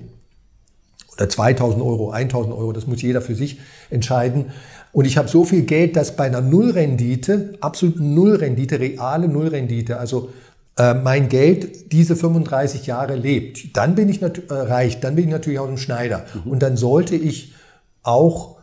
oder 1.15 1.29
2000 1.29 1.83
Euro, 1.83 2.11
1000 2.11 2.55
Euro, 2.55 2.73
das 2.73 2.87
muss 2.87 3.03
jeder 3.03 3.23
für 3.23 3.35
sich 3.35 3.59
entscheiden. 3.91 4.47
Und 4.93 5.07
ich 5.07 5.17
habe 5.17 5.29
so 5.29 5.45
viel 5.45 5.63
Geld, 5.63 5.97
dass 5.97 6.17
bei 6.17 6.25
einer 6.25 6.41
Nullrendite, 6.41 7.55
absolut 7.61 7.99
Nullrendite, 7.99 8.79
reale 8.79 9.29
Nullrendite, 9.29 9.99
also 9.99 10.31
äh, 10.77 10.95
mein 10.95 11.29
Geld 11.29 11.93
diese 11.93 12.15
35 12.15 12.87
Jahre 12.87 13.17
lebt, 13.17 13.77
dann 13.77 13.95
bin 13.95 14.09
ich 14.09 14.23
äh, 14.23 14.31
reich, 14.51 15.01
dann 15.01 15.17
bin 15.17 15.25
ich 15.25 15.31
natürlich 15.31 15.59
auch 15.59 15.69
ein 15.69 15.79
Schneider. 15.79 16.25
Mhm. 16.45 16.51
Und 16.53 16.63
dann 16.63 16.77
sollte 16.77 17.17
ich 17.17 17.55
auch, 18.03 18.59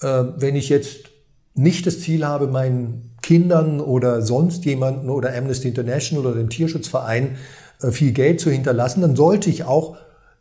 äh, 0.00 0.24
wenn 0.36 0.56
ich 0.56 0.68
jetzt 0.68 1.10
nicht 1.54 1.86
das 1.86 2.00
Ziel 2.00 2.26
habe, 2.26 2.46
meinen 2.46 3.09
Kindern 3.22 3.80
oder 3.80 4.22
sonst 4.22 4.64
jemanden 4.64 5.10
oder 5.10 5.36
Amnesty 5.36 5.68
International 5.68 6.26
oder 6.26 6.36
dem 6.36 6.48
Tierschutzverein 6.48 7.36
äh, 7.82 7.90
viel 7.90 8.12
Geld 8.12 8.40
zu 8.40 8.50
hinterlassen, 8.50 9.00
dann 9.02 9.16
sollte 9.16 9.50
ich 9.50 9.64
auch 9.64 9.96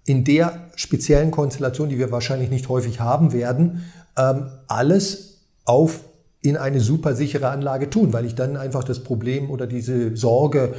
in 0.05 0.23
der 0.23 0.69
speziellen 0.75 1.31
Konstellation, 1.31 1.89
die 1.89 1.99
wir 1.99 2.11
wahrscheinlich 2.11 2.49
nicht 2.49 2.69
häufig 2.69 2.99
haben 2.99 3.33
werden, 3.33 3.83
ähm, 4.17 4.47
alles 4.67 5.41
auf 5.65 6.01
in 6.41 6.57
eine 6.57 6.79
super 6.79 7.15
sichere 7.15 7.49
Anlage 7.49 7.89
tun, 7.89 8.13
weil 8.13 8.25
ich 8.25 8.33
dann 8.33 8.55
einfach 8.57 8.83
das 8.83 9.03
Problem 9.03 9.49
oder 9.49 9.67
diese 9.67 10.15
Sorge, 10.15 10.73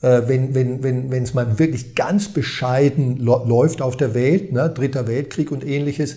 äh, 0.00 0.22
wenn 0.26 0.54
wenn 0.54 0.82
wenn 0.82 1.10
wenn 1.10 1.22
es 1.22 1.34
mal 1.34 1.58
wirklich 1.58 1.94
ganz 1.94 2.28
bescheiden 2.28 3.18
läuft 3.18 3.82
auf 3.82 3.96
der 3.96 4.14
Welt, 4.14 4.52
ne, 4.52 4.70
dritter 4.70 5.06
Weltkrieg 5.06 5.52
und 5.52 5.64
ähnliches, 5.64 6.16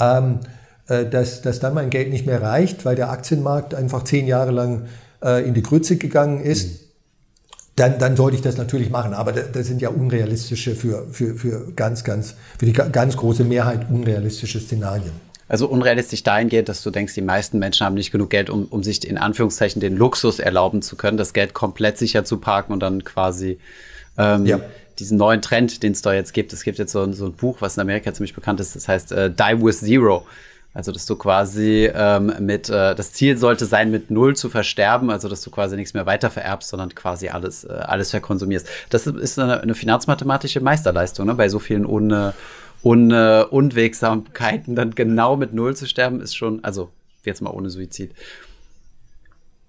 ähm, 0.00 0.40
äh, 0.42 0.46
dass, 0.86 1.42
dass 1.42 1.60
dann 1.60 1.74
mein 1.74 1.90
Geld 1.90 2.10
nicht 2.10 2.26
mehr 2.26 2.40
reicht, 2.40 2.84
weil 2.84 2.96
der 2.96 3.10
Aktienmarkt 3.10 3.74
einfach 3.74 4.04
zehn 4.04 4.26
Jahre 4.26 4.52
lang 4.52 4.86
äh, 5.22 5.46
in 5.46 5.54
die 5.54 5.62
Grütze 5.62 5.96
gegangen 5.96 6.40
ist. 6.40 6.66
Mhm 6.66 6.86
dann, 7.76 7.98
dann 7.98 8.16
sollte 8.16 8.36
ich 8.36 8.42
das 8.42 8.56
natürlich 8.56 8.90
machen. 8.90 9.14
Aber 9.14 9.32
das 9.32 9.66
sind 9.66 9.82
ja 9.82 9.90
unrealistische 9.90 10.74
für, 10.74 11.06
für, 11.12 11.34
für 11.36 11.72
ganz, 11.76 12.02
ganz, 12.02 12.34
für 12.58 12.66
die 12.66 12.72
ganz 12.72 13.16
große 13.16 13.44
Mehrheit 13.44 13.90
unrealistische 13.90 14.58
Szenarien. 14.58 15.12
Also 15.48 15.68
unrealistisch 15.68 16.24
dahingehend, 16.24 16.68
dass 16.68 16.82
du 16.82 16.90
denkst, 16.90 17.14
die 17.14 17.20
meisten 17.20 17.58
Menschen 17.58 17.86
haben 17.86 17.94
nicht 17.94 18.10
genug 18.10 18.30
Geld, 18.30 18.50
um, 18.50 18.64
um 18.64 18.82
sich 18.82 19.06
in 19.06 19.16
Anführungszeichen 19.16 19.80
den 19.80 19.96
Luxus 19.96 20.40
erlauben 20.40 20.82
zu 20.82 20.96
können, 20.96 21.18
das 21.18 21.34
Geld 21.34 21.54
komplett 21.54 21.98
sicher 21.98 22.24
zu 22.24 22.38
parken 22.38 22.72
und 22.72 22.80
dann 22.80 23.04
quasi 23.04 23.58
ähm, 24.18 24.46
ja. 24.46 24.58
diesen 24.98 25.18
neuen 25.18 25.42
Trend, 25.42 25.84
den 25.84 25.92
es 25.92 26.02
da 26.02 26.14
jetzt 26.14 26.32
gibt. 26.32 26.52
Es 26.52 26.64
gibt 26.64 26.78
jetzt 26.78 26.90
so, 26.90 27.12
so, 27.12 27.26
ein 27.26 27.34
Buch, 27.34 27.58
was 27.60 27.76
in 27.76 27.82
Amerika 27.82 28.12
ziemlich 28.12 28.34
bekannt 28.34 28.58
ist, 28.58 28.74
das 28.74 28.88
heißt 28.88 29.12
äh, 29.12 29.30
Die 29.30 29.62
with 29.62 29.80
Zero. 29.80 30.26
Also, 30.76 30.92
dass 30.92 31.06
du 31.06 31.16
quasi 31.16 31.90
ähm, 31.94 32.34
mit, 32.38 32.68
äh, 32.68 32.94
das 32.94 33.14
Ziel 33.14 33.38
sollte 33.38 33.64
sein, 33.64 33.90
mit 33.90 34.10
Null 34.10 34.36
zu 34.36 34.50
versterben, 34.50 35.08
also 35.10 35.26
dass 35.26 35.40
du 35.40 35.50
quasi 35.50 35.74
nichts 35.74 35.94
mehr 35.94 36.04
weiter 36.04 36.28
vererbst, 36.28 36.68
sondern 36.68 36.94
quasi 36.94 37.30
alles, 37.30 37.64
äh, 37.64 37.72
alles 37.72 38.10
verkonsumierst. 38.10 38.68
Das 38.90 39.06
ist 39.06 39.38
eine, 39.38 39.62
eine 39.62 39.74
finanzmathematische 39.74 40.60
Meisterleistung, 40.60 41.24
ne? 41.28 41.34
bei 41.34 41.48
so 41.48 41.60
vielen 41.60 41.86
un, 41.86 42.32
un, 42.82 43.10
Unwegsamkeiten 43.10 44.76
dann 44.76 44.94
genau 44.94 45.38
mit 45.38 45.54
Null 45.54 45.74
zu 45.74 45.86
sterben, 45.86 46.20
ist 46.20 46.36
schon, 46.36 46.62
also 46.62 46.90
jetzt 47.24 47.40
mal 47.40 47.52
ohne 47.52 47.70
Suizid. 47.70 48.10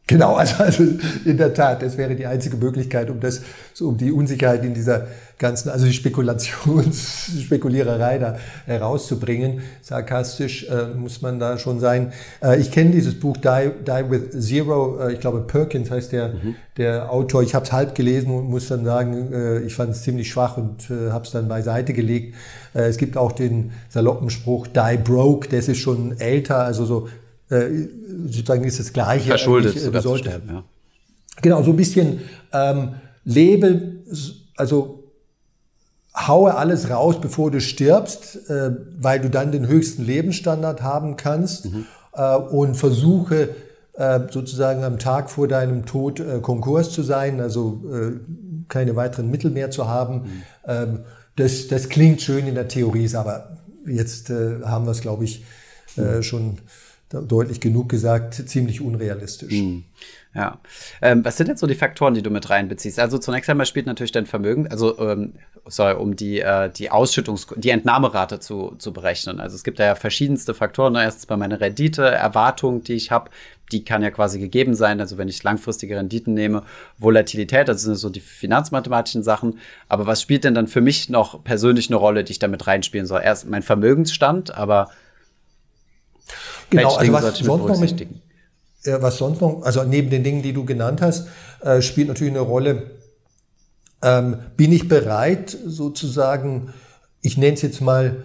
Genau, 0.07 0.35
also, 0.35 0.63
also 0.63 0.83
in 1.25 1.37
der 1.37 1.53
Tat, 1.53 1.81
das 1.81 1.97
wäre 1.97 2.15
die 2.15 2.25
einzige 2.25 2.55
Möglichkeit, 2.55 3.09
um 3.09 3.19
das, 3.19 3.41
so 3.73 3.89
um 3.89 3.97
die 3.97 4.13
Unsicherheit 4.13 4.63
in 4.63 4.73
dieser 4.73 5.07
ganzen, 5.37 5.69
also 5.69 5.85
die 5.85 5.91
Spekulations, 5.91 7.29
Spekuliererei 7.43 8.17
da 8.17 8.37
herauszubringen. 8.65 9.61
Sarkastisch 9.81 10.65
äh, 10.69 10.95
muss 10.95 11.21
man 11.21 11.39
da 11.39 11.57
schon 11.57 11.81
sein. 11.81 12.13
Äh, 12.41 12.59
ich 12.59 12.71
kenne 12.71 12.91
dieses 12.91 13.19
Buch 13.19 13.35
Die, 13.35 13.71
Die 13.85 14.09
with 14.09 14.47
Zero, 14.47 14.97
äh, 14.99 15.13
ich 15.13 15.19
glaube 15.19 15.41
Perkins 15.41 15.91
heißt 15.91 16.13
der, 16.13 16.29
mhm. 16.29 16.55
der 16.77 17.11
Autor. 17.11 17.43
Ich 17.43 17.53
habe 17.53 17.65
es 17.65 17.73
halb 17.73 17.93
gelesen 17.93 18.31
und 18.31 18.49
muss 18.49 18.69
dann 18.69 18.85
sagen, 18.85 19.33
äh, 19.33 19.59
ich 19.59 19.75
fand 19.75 19.91
es 19.91 20.03
ziemlich 20.03 20.31
schwach 20.31 20.55
und 20.55 20.89
äh, 20.89 21.11
habe 21.11 21.25
es 21.25 21.31
dann 21.31 21.49
beiseite 21.49 21.91
gelegt. 21.91 22.33
Äh, 22.73 22.83
es 22.83 22.97
gibt 22.97 23.17
auch 23.17 23.33
den 23.33 23.73
saloppen 23.89 24.29
Spruch 24.29 24.67
Die 24.67 24.97
Broke, 24.97 25.49
das 25.49 25.67
ist 25.67 25.79
schon 25.79 26.17
älter, 26.17 26.59
also 26.59 26.85
so 26.85 27.09
sozusagen 27.49 28.63
ist 28.63 28.79
das 28.79 28.91
Gleiche. 28.93 29.29
Verschuldet, 29.29 29.75
äh, 29.75 30.01
sollte, 30.01 30.29
sterben, 30.29 30.49
ja. 30.49 30.63
Genau, 31.41 31.63
so 31.63 31.71
ein 31.71 31.77
bisschen 31.77 32.21
ähm, 32.51 32.95
lebe, 33.23 34.03
also 34.55 35.03
haue 36.15 36.55
alles 36.55 36.89
raus, 36.89 37.21
bevor 37.21 37.51
du 37.51 37.61
stirbst, 37.61 38.49
äh, 38.49 38.71
weil 38.97 39.19
du 39.19 39.29
dann 39.29 39.51
den 39.51 39.67
höchsten 39.67 40.03
Lebensstandard 40.03 40.81
haben 40.81 41.15
kannst 41.15 41.71
mhm. 41.71 41.85
äh, 42.13 42.35
und 42.35 42.75
versuche 42.75 43.49
äh, 43.93 44.21
sozusagen 44.31 44.83
am 44.83 44.97
Tag 44.97 45.29
vor 45.29 45.47
deinem 45.47 45.85
Tod 45.85 46.19
äh, 46.19 46.39
Konkurs 46.41 46.91
zu 46.91 47.03
sein, 47.03 47.39
also 47.39 47.83
äh, 47.91 48.19
keine 48.67 48.95
weiteren 48.95 49.29
Mittel 49.29 49.51
mehr 49.51 49.69
zu 49.69 49.87
haben. 49.87 50.15
Mhm. 50.15 50.43
Ähm, 50.67 50.99
das, 51.35 51.67
das 51.67 51.89
klingt 51.89 52.21
schön 52.21 52.47
in 52.47 52.55
der 52.55 52.67
Theorie, 52.67 53.13
aber 53.15 53.57
jetzt 53.85 54.31
äh, 54.31 54.61
haben 54.63 54.85
wir 54.85 54.91
es, 54.91 55.01
glaube 55.01 55.23
ich, 55.23 55.45
mhm. 55.95 56.21
schon 56.21 56.57
deutlich 57.09 57.61
genug 57.61 57.89
gesagt, 57.89 58.33
ziemlich 58.33 58.81
unrealistisch. 58.81 59.53
Mhm. 59.53 59.85
Ja. 60.33 60.59
Ähm, 61.01 61.25
was 61.25 61.37
sind 61.37 61.47
jetzt 61.47 61.61
so 61.61 61.67
die 61.67 61.75
Faktoren, 61.75 62.13
die 62.13 62.21
du 62.21 62.29
mit 62.29 62.49
reinbeziehst? 62.49 62.99
Also 62.99 63.17
zunächst 63.17 63.49
einmal 63.49 63.65
spielt 63.65 63.85
natürlich 63.85 64.11
dein 64.11 64.25
Vermögen, 64.25 64.67
also 64.67 64.99
ähm, 64.99 65.33
sorry, 65.65 65.95
um 65.95 66.15
die, 66.15 66.41
äh, 66.41 66.69
die 66.69 66.91
Ausschüttungs-, 66.91 67.47
die 67.55 67.69
Entnahmerate 67.69 68.39
zu, 68.39 68.75
zu 68.77 68.93
berechnen. 68.93 69.39
Also 69.39 69.55
es 69.55 69.63
gibt 69.63 69.79
ja 69.79 69.95
verschiedenste 69.95 70.53
Faktoren. 70.53 70.95
Erstens 70.95 71.25
bei 71.25 71.37
meiner 71.37 71.59
Rendite, 71.59 72.03
Erwartung, 72.05 72.83
die 72.83 72.93
ich 72.93 73.09
habe, 73.09 73.31
die 73.71 73.83
kann 73.83 74.03
ja 74.03 74.11
quasi 74.11 74.39
gegeben 74.39 74.75
sein. 74.75 74.99
Also 74.99 75.17
wenn 75.17 75.27
ich 75.27 75.41
langfristige 75.43 75.97
Renditen 75.97 76.33
nehme, 76.33 76.63
Volatilität, 76.97 77.67
das 77.67 77.81
sind 77.81 77.95
so 77.95 78.09
die 78.09 78.19
finanzmathematischen 78.19 79.23
Sachen. 79.23 79.59
Aber 79.89 80.05
was 80.07 80.21
spielt 80.21 80.43
denn 80.43 80.53
dann 80.53 80.67
für 80.67 80.81
mich 80.81 81.09
noch 81.09 81.43
persönlich 81.43 81.89
eine 81.89 81.97
Rolle, 81.97 82.23
die 82.23 82.33
ich 82.33 82.39
damit 82.39 82.67
reinspielen 82.67 83.07
soll? 83.07 83.21
Erst 83.23 83.47
mein 83.47 83.63
Vermögensstand, 83.63 84.53
aber 84.53 84.89
Genau, 86.69 86.95
also 86.95 87.13
was 87.13 87.37
sonst 87.39 87.67
noch 87.67 87.79
mit, 87.79 88.07
was 88.85 89.17
sonst 89.17 89.41
noch, 89.41 89.61
also 89.63 89.83
neben 89.83 90.09
den 90.09 90.23
Dingen, 90.23 90.41
die 90.41 90.53
du 90.53 90.65
genannt 90.65 91.01
hast, 91.01 91.27
äh, 91.61 91.81
spielt 91.81 92.07
natürlich 92.07 92.33
eine 92.33 92.41
Rolle, 92.41 92.91
ähm, 94.01 94.37
bin 94.55 94.71
ich 94.71 94.87
bereit, 94.87 95.57
sozusagen, 95.65 96.73
ich 97.21 97.37
nenne 97.37 97.53
es 97.53 97.61
jetzt 97.61 97.81
mal, 97.81 98.17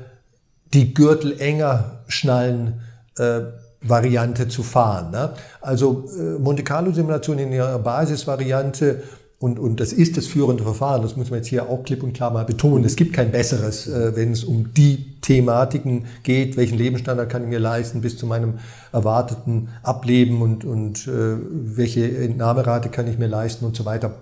die 0.75 0.95
Gürtel 0.95 1.41
enger 1.41 2.05
schnallen 2.09 2.81
äh, 3.19 3.41
Variante 3.83 4.49
zu 4.49 4.63
fahren. 4.63 5.11
Ne? 5.11 5.33
Also 5.61 6.09
äh, 6.17 6.39
Monte 6.39 6.63
Carlo 6.63 6.93
Simulation 6.93 7.39
in 7.39 7.53
ihrer 7.53 7.79
Basisvariante 7.79 9.03
und, 9.39 9.59
und 9.59 9.81
das 9.81 9.93
ist 9.93 10.17
das 10.17 10.27
führende 10.27 10.63
Verfahren, 10.63 11.03
das 11.03 11.17
muss 11.17 11.31
man 11.31 11.41
jetzt 11.41 11.49
hier 11.49 11.69
auch 11.69 11.83
klipp 11.83 12.03
und 12.03 12.13
klar 12.13 12.31
mal 12.31 12.45
betonen. 12.45 12.85
Es 12.85 12.97
gibt 12.97 13.13
kein 13.13 13.33
besseres, 13.33 13.89
äh, 13.89 14.15
wenn 14.15 14.33
es 14.33 14.45
um 14.45 14.73
die 14.73 15.12
Thematiken 15.23 16.05
geht, 16.23 16.57
welchen 16.57 16.77
Lebensstandard 16.77 17.31
kann 17.31 17.43
ich 17.45 17.49
mir 17.49 17.59
leisten 17.59 18.03
bis 18.03 18.19
zu 18.19 18.27
meinem 18.27 18.59
erwarteten 18.93 19.69
Ableben 19.83 20.43
und, 20.43 20.65
und 20.65 21.07
äh, 21.07 21.37
welche 21.41 22.19
Entnahmerate 22.19 22.91
kann 22.91 23.07
ich 23.07 23.19
mir 23.19 23.29
leisten 23.29 23.65
und 23.65 23.75
so 23.75 23.85
weiter. 23.85 24.17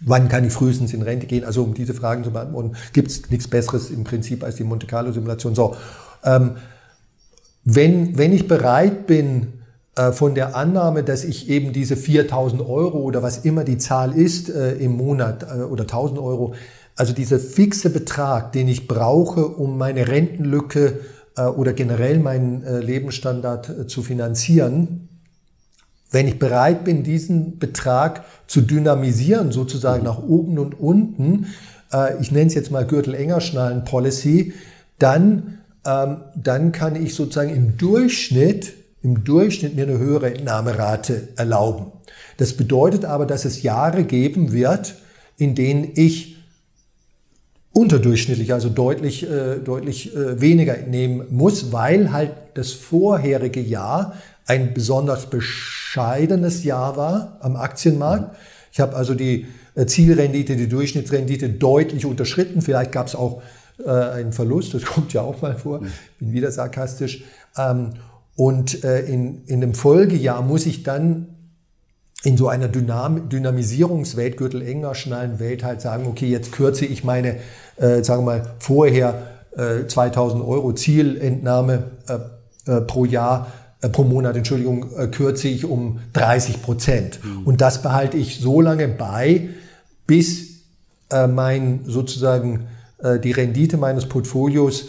Wann 0.00 0.28
kann 0.28 0.44
ich 0.44 0.52
frühestens 0.52 0.92
in 0.92 1.02
Rente 1.02 1.26
gehen? 1.26 1.44
Also 1.44 1.62
um 1.62 1.74
diese 1.74 1.94
Fragen 1.94 2.24
zu 2.24 2.30
beantworten, 2.30 2.76
gibt 2.92 3.10
es 3.10 3.30
nichts 3.30 3.48
Besseres 3.48 3.90
im 3.90 4.04
Prinzip 4.04 4.44
als 4.44 4.56
die 4.56 4.64
Monte 4.64 4.86
Carlo 4.86 5.12
Simulation. 5.12 5.54
So, 5.54 5.76
ähm, 6.24 6.52
wenn, 7.64 8.18
wenn 8.18 8.32
ich 8.32 8.46
bereit 8.46 9.06
bin, 9.06 9.54
äh, 9.96 10.10
von 10.10 10.34
der 10.34 10.56
Annahme, 10.56 11.04
dass 11.04 11.24
ich 11.24 11.48
eben 11.48 11.72
diese 11.72 11.96
4000 11.96 12.60
Euro 12.62 12.98
oder 12.98 13.22
was 13.22 13.38
immer 13.38 13.62
die 13.62 13.78
Zahl 13.78 14.16
ist 14.16 14.50
äh, 14.50 14.74
im 14.74 14.96
Monat 14.96 15.44
äh, 15.44 15.62
oder 15.62 15.82
1000 15.82 16.18
Euro, 16.18 16.54
also 16.96 17.12
dieser 17.12 17.38
fixe 17.38 17.90
Betrag, 17.90 18.52
den 18.52 18.68
ich 18.68 18.86
brauche, 18.86 19.46
um 19.46 19.78
meine 19.78 20.08
Rentenlücke 20.08 21.00
äh, 21.36 21.42
oder 21.42 21.72
generell 21.72 22.18
meinen 22.18 22.62
äh, 22.62 22.78
Lebensstandard 22.78 23.68
äh, 23.68 23.86
zu 23.86 24.02
finanzieren, 24.02 25.08
wenn 26.10 26.28
ich 26.28 26.38
bereit 26.38 26.84
bin, 26.84 27.02
diesen 27.02 27.58
Betrag 27.58 28.24
zu 28.46 28.60
dynamisieren, 28.60 29.50
sozusagen 29.50 30.02
mhm. 30.02 30.06
nach 30.06 30.22
oben 30.22 30.58
und 30.58 30.78
unten, 30.78 31.46
ich 32.20 32.32
nenne 32.32 32.46
es 32.46 32.54
jetzt 32.54 32.72
mal 32.72 32.84
Gürtel-enger 32.84 33.40
schnallen 33.40 33.84
Policy, 33.84 34.52
dann, 34.98 35.58
ähm, 35.84 36.22
dann 36.34 36.72
kann 36.72 36.96
ich 36.96 37.14
sozusagen 37.14 37.54
im 37.54 37.76
Durchschnitt 37.76 38.74
im 39.04 39.22
Durchschnitt 39.22 39.76
mir 39.76 39.86
eine 39.86 39.98
höhere 39.98 40.34
Entnahmerate 40.34 41.28
erlauben. 41.36 41.92
Das 42.38 42.54
bedeutet 42.54 43.04
aber, 43.04 43.26
dass 43.26 43.44
es 43.44 43.62
Jahre 43.62 44.02
geben 44.04 44.52
wird, 44.52 44.96
in 45.36 45.54
denen 45.54 45.90
ich 45.94 46.33
unterdurchschnittlich, 47.74 48.52
also 48.52 48.70
deutlich, 48.70 49.28
äh, 49.28 49.56
deutlich 49.56 50.16
äh, 50.16 50.40
weniger 50.40 50.78
entnehmen 50.78 51.26
muss, 51.30 51.72
weil 51.72 52.12
halt 52.12 52.30
das 52.54 52.72
vorherige 52.72 53.60
Jahr 53.60 54.14
ein 54.46 54.74
besonders 54.74 55.28
bescheidenes 55.28 56.64
Jahr 56.64 56.96
war 56.96 57.38
am 57.40 57.56
Aktienmarkt. 57.56 58.36
Ich 58.72 58.80
habe 58.80 58.94
also 58.94 59.14
die 59.14 59.46
äh, 59.74 59.86
Zielrendite, 59.86 60.56
die 60.56 60.68
Durchschnittsrendite 60.68 61.48
deutlich 61.50 62.06
unterschritten. 62.06 62.62
Vielleicht 62.62 62.92
gab 62.92 63.08
es 63.08 63.16
auch 63.16 63.42
äh, 63.84 63.90
einen 63.90 64.32
Verlust, 64.32 64.74
das 64.74 64.84
kommt 64.84 65.12
ja 65.12 65.22
auch 65.22 65.42
mal 65.42 65.56
vor, 65.56 65.80
bin 66.20 66.32
wieder 66.32 66.50
sarkastisch. 66.50 67.24
Ähm, 67.56 67.90
und 68.36 68.84
äh, 68.84 69.00
in, 69.00 69.44
in 69.46 69.60
dem 69.60 69.74
Folgejahr 69.74 70.42
muss 70.42 70.66
ich 70.66 70.82
dann 70.82 71.28
in 72.24 72.36
so 72.36 72.48
einer 72.48 72.68
Dynam 72.68 73.28
Dynamisierungswelt, 73.28 74.36
Gürtel 74.36 74.62
enger 74.62 74.94
schnallen 74.94 75.38
Welt 75.38 75.62
halt 75.62 75.80
sagen, 75.80 76.06
okay, 76.06 76.26
jetzt 76.26 76.52
kürze 76.52 76.86
ich 76.86 77.04
meine, 77.04 77.36
äh, 77.76 78.02
sagen 78.02 78.24
wir 78.24 78.38
mal, 78.38 78.54
vorher 78.58 79.34
äh, 79.56 79.86
2000 79.86 80.44
Euro 80.44 80.72
Zielentnahme 80.72 81.84
äh, 82.08 82.18
äh, 82.66 82.80
pro 82.80 83.04
Jahr, 83.04 83.52
äh, 83.82 83.88
pro 83.88 84.04
Monat, 84.04 84.36
Entschuldigung, 84.36 84.86
äh, 84.96 85.06
kürze 85.08 85.48
ich 85.48 85.66
um 85.66 86.00
30 86.14 86.62
Prozent. 86.62 87.20
Mhm. 87.22 87.46
Und 87.46 87.60
das 87.60 87.82
behalte 87.82 88.16
ich 88.16 88.40
so 88.40 88.60
lange 88.60 88.88
bei, 88.88 89.50
bis 90.06 90.54
mein 91.28 91.80
sozusagen 91.84 92.66
die 93.22 93.30
Rendite 93.30 93.76
meines 93.76 94.06
Portfolios 94.06 94.86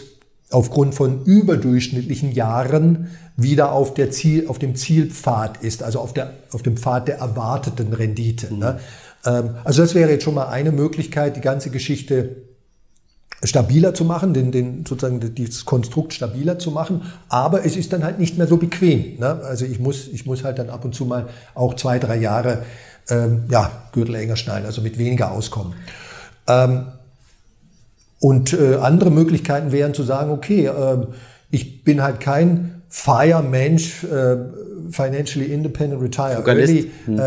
aufgrund 0.50 0.94
von 0.94 1.22
überdurchschnittlichen 1.24 2.32
Jahren 2.32 3.10
wieder 3.36 3.70
auf, 3.70 3.94
der 3.94 4.10
Ziel, 4.10 4.48
auf 4.48 4.58
dem 4.58 4.74
Zielpfad 4.74 5.62
ist, 5.62 5.84
also 5.84 6.00
auf, 6.00 6.14
der, 6.14 6.32
auf 6.52 6.62
dem 6.62 6.78
Pfad 6.78 7.06
der 7.06 7.18
erwarteten 7.18 7.92
Rendite. 7.92 8.52
Mhm. 8.52 8.58
Ne? 8.58 8.80
Also 9.22 9.82
das 9.82 9.94
wäre 9.94 10.10
jetzt 10.10 10.24
schon 10.24 10.34
mal 10.34 10.48
eine 10.48 10.72
Möglichkeit, 10.72 11.36
die 11.36 11.42
ganze 11.42 11.70
Geschichte 11.70 12.36
stabiler 13.42 13.94
zu 13.94 14.04
machen, 14.04 14.34
den, 14.34 14.50
den, 14.50 14.84
sozusagen 14.86 15.34
dieses 15.34 15.64
Konstrukt 15.64 16.14
stabiler 16.14 16.58
zu 16.58 16.70
machen. 16.70 17.02
Aber 17.28 17.64
es 17.64 17.76
ist 17.76 17.92
dann 17.92 18.04
halt 18.04 18.18
nicht 18.18 18.38
mehr 18.38 18.46
so 18.46 18.56
bequem. 18.56 19.18
Ne? 19.18 19.40
Also 19.44 19.64
ich 19.64 19.78
muss, 19.78 20.08
ich 20.08 20.26
muss 20.26 20.44
halt 20.44 20.58
dann 20.58 20.70
ab 20.70 20.84
und 20.84 20.94
zu 20.94 21.04
mal 21.04 21.28
auch 21.54 21.74
zwei, 21.74 21.98
drei 21.98 22.16
Jahre 22.16 22.62
ähm, 23.08 23.44
ja, 23.50 23.70
Gürtel 23.92 24.14
enger 24.14 24.36
schnallen, 24.36 24.64
also 24.64 24.80
mit 24.80 24.98
weniger 24.98 25.32
auskommen. 25.32 25.74
Ähm, 26.48 26.86
und 28.20 28.52
äh, 28.54 28.76
andere 28.76 29.10
Möglichkeiten 29.10 29.72
wären 29.72 29.94
zu 29.94 30.02
sagen, 30.02 30.30
okay, 30.30 30.66
äh, 30.66 31.06
ich 31.50 31.84
bin 31.84 32.02
halt 32.02 32.20
kein 32.20 32.82
Fire-Mensch, 32.88 34.04
äh, 34.04 34.36
Financially 34.90 35.46
Independent 35.52 36.02
Retire 36.02 36.36
Frugalist. 36.36 36.72
Early, 36.72 36.90
hm. 37.04 37.20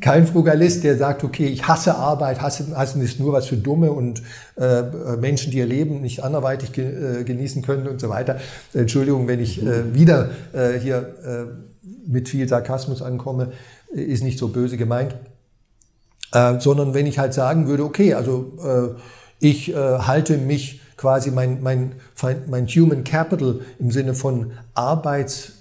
Kein 0.00 0.26
Frugalist, 0.26 0.84
der 0.84 0.96
sagt, 0.96 1.24
okay, 1.24 1.46
ich 1.46 1.66
hasse 1.66 1.96
Arbeit, 1.96 2.40
hasse, 2.40 2.76
hassen 2.76 3.02
ist 3.02 3.18
nur 3.18 3.32
was 3.32 3.46
für 3.46 3.56
Dumme 3.56 3.90
und 3.90 4.22
äh, 4.56 4.82
Menschen, 5.16 5.50
die 5.50 5.58
ihr 5.58 5.66
Leben 5.66 6.00
nicht 6.00 6.22
anderweitig 6.22 6.72
ge, 6.72 7.20
äh, 7.20 7.24
genießen 7.24 7.62
können 7.62 7.88
und 7.88 8.00
so 8.00 8.08
weiter. 8.08 8.38
Entschuldigung, 8.72 9.26
wenn 9.26 9.40
ich 9.40 9.60
äh, 9.62 9.92
wieder 9.94 10.30
äh, 10.52 10.78
hier 10.78 11.14
äh, 11.24 11.88
mit 12.06 12.28
viel 12.28 12.48
Sarkasmus 12.48 13.02
ankomme, 13.02 13.52
ist 13.90 14.22
nicht 14.22 14.38
so 14.38 14.48
böse 14.48 14.76
gemeint. 14.76 15.16
Sondern 16.32 16.94
wenn 16.94 17.06
ich 17.06 17.18
halt 17.18 17.34
sagen 17.34 17.66
würde, 17.66 17.82
okay, 17.82 18.14
also 18.14 18.96
ich 19.40 19.74
halte 19.74 20.38
mich 20.38 20.80
quasi 20.96 21.32
mein, 21.32 21.60
mein, 21.60 21.94
mein 22.48 22.68
Human 22.68 23.02
Capital 23.02 23.62
im 23.80 23.90
Sinne 23.90 24.14
von 24.14 24.52
Arbeits 24.74 25.59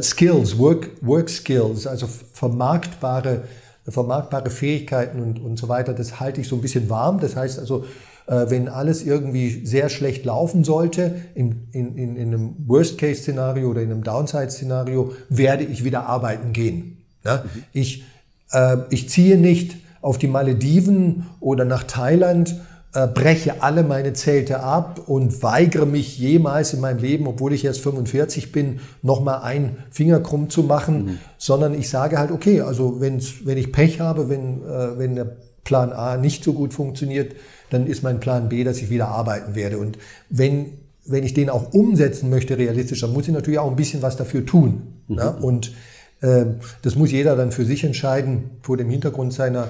Skills, 0.00 0.58
Work, 0.58 0.90
Work 1.02 1.28
Skills, 1.28 1.86
also 1.86 2.06
vermarktbare, 2.06 3.42
vermarktbare 3.86 4.48
Fähigkeiten 4.48 5.20
und, 5.20 5.38
und 5.38 5.58
so 5.58 5.68
weiter, 5.68 5.92
das 5.92 6.20
halte 6.20 6.40
ich 6.40 6.48
so 6.48 6.56
ein 6.56 6.62
bisschen 6.62 6.88
warm. 6.88 7.20
Das 7.20 7.36
heißt 7.36 7.58
also, 7.58 7.84
äh, 8.26 8.46
wenn 8.48 8.68
alles 8.68 9.04
irgendwie 9.04 9.66
sehr 9.66 9.88
schlecht 9.88 10.24
laufen 10.24 10.64
sollte, 10.64 11.14
in, 11.34 11.68
in, 11.72 11.96
in 11.96 12.18
einem 12.18 12.54
Worst-Case-Szenario 12.66 13.68
oder 13.68 13.82
in 13.82 13.90
einem 13.90 14.04
Downside-Szenario, 14.04 15.12
werde 15.28 15.64
ich 15.64 15.84
wieder 15.84 16.06
arbeiten 16.06 16.52
gehen. 16.52 17.04
Ja? 17.24 17.38
Mhm. 17.44 17.64
Ich, 17.72 18.04
äh, 18.52 18.78
ich 18.90 19.08
ziehe 19.08 19.36
nicht 19.36 19.76
auf 20.00 20.18
die 20.18 20.28
Malediven 20.28 21.26
oder 21.40 21.64
nach 21.64 21.84
Thailand 21.84 22.56
äh, 22.94 23.06
breche 23.06 23.62
alle 23.62 23.82
meine 23.82 24.12
Zelte 24.12 24.60
ab 24.60 25.00
und 25.06 25.42
weigere 25.42 25.86
mich 25.86 26.18
jemals 26.18 26.74
in 26.74 26.80
meinem 26.80 26.98
Leben, 26.98 27.26
obwohl 27.26 27.52
ich 27.52 27.64
erst 27.64 27.80
45 27.80 28.52
bin, 28.52 28.80
nochmal 29.00 29.42
einen 29.42 29.78
Finger 29.90 30.20
krumm 30.20 30.50
zu 30.50 30.62
machen, 30.62 31.04
mhm. 31.04 31.18
sondern 31.38 31.74
ich 31.74 31.88
sage 31.88 32.18
halt, 32.18 32.30
okay, 32.30 32.60
also 32.60 33.00
wenn's, 33.00 33.46
wenn 33.46 33.56
ich 33.56 33.72
Pech 33.72 34.00
habe, 34.00 34.28
wenn, 34.28 34.62
äh, 34.62 34.98
wenn 34.98 35.16
der 35.16 35.36
Plan 35.64 35.92
A 35.92 36.16
nicht 36.16 36.44
so 36.44 36.52
gut 36.52 36.74
funktioniert, 36.74 37.34
dann 37.70 37.86
ist 37.86 38.02
mein 38.02 38.20
Plan 38.20 38.48
B, 38.48 38.64
dass 38.64 38.78
ich 38.78 38.90
wieder 38.90 39.08
arbeiten 39.08 39.54
werde. 39.54 39.78
Und 39.78 39.96
wenn, 40.28 40.72
wenn 41.06 41.24
ich 41.24 41.32
den 41.32 41.48
auch 41.48 41.72
umsetzen 41.72 42.28
möchte, 42.28 42.58
realistisch, 42.58 43.00
dann 43.00 43.12
muss 43.12 43.26
ich 43.26 43.32
natürlich 43.32 43.58
auch 43.58 43.70
ein 43.70 43.76
bisschen 43.76 44.02
was 44.02 44.16
dafür 44.16 44.44
tun. 44.44 44.82
Mhm. 45.08 45.16
Ne? 45.16 45.36
Und 45.40 45.72
äh, 46.20 46.44
das 46.82 46.96
muss 46.96 47.10
jeder 47.10 47.36
dann 47.36 47.52
für 47.52 47.64
sich 47.64 47.84
entscheiden, 47.84 48.50
vor 48.60 48.76
dem 48.76 48.90
Hintergrund 48.90 49.32
seiner 49.32 49.68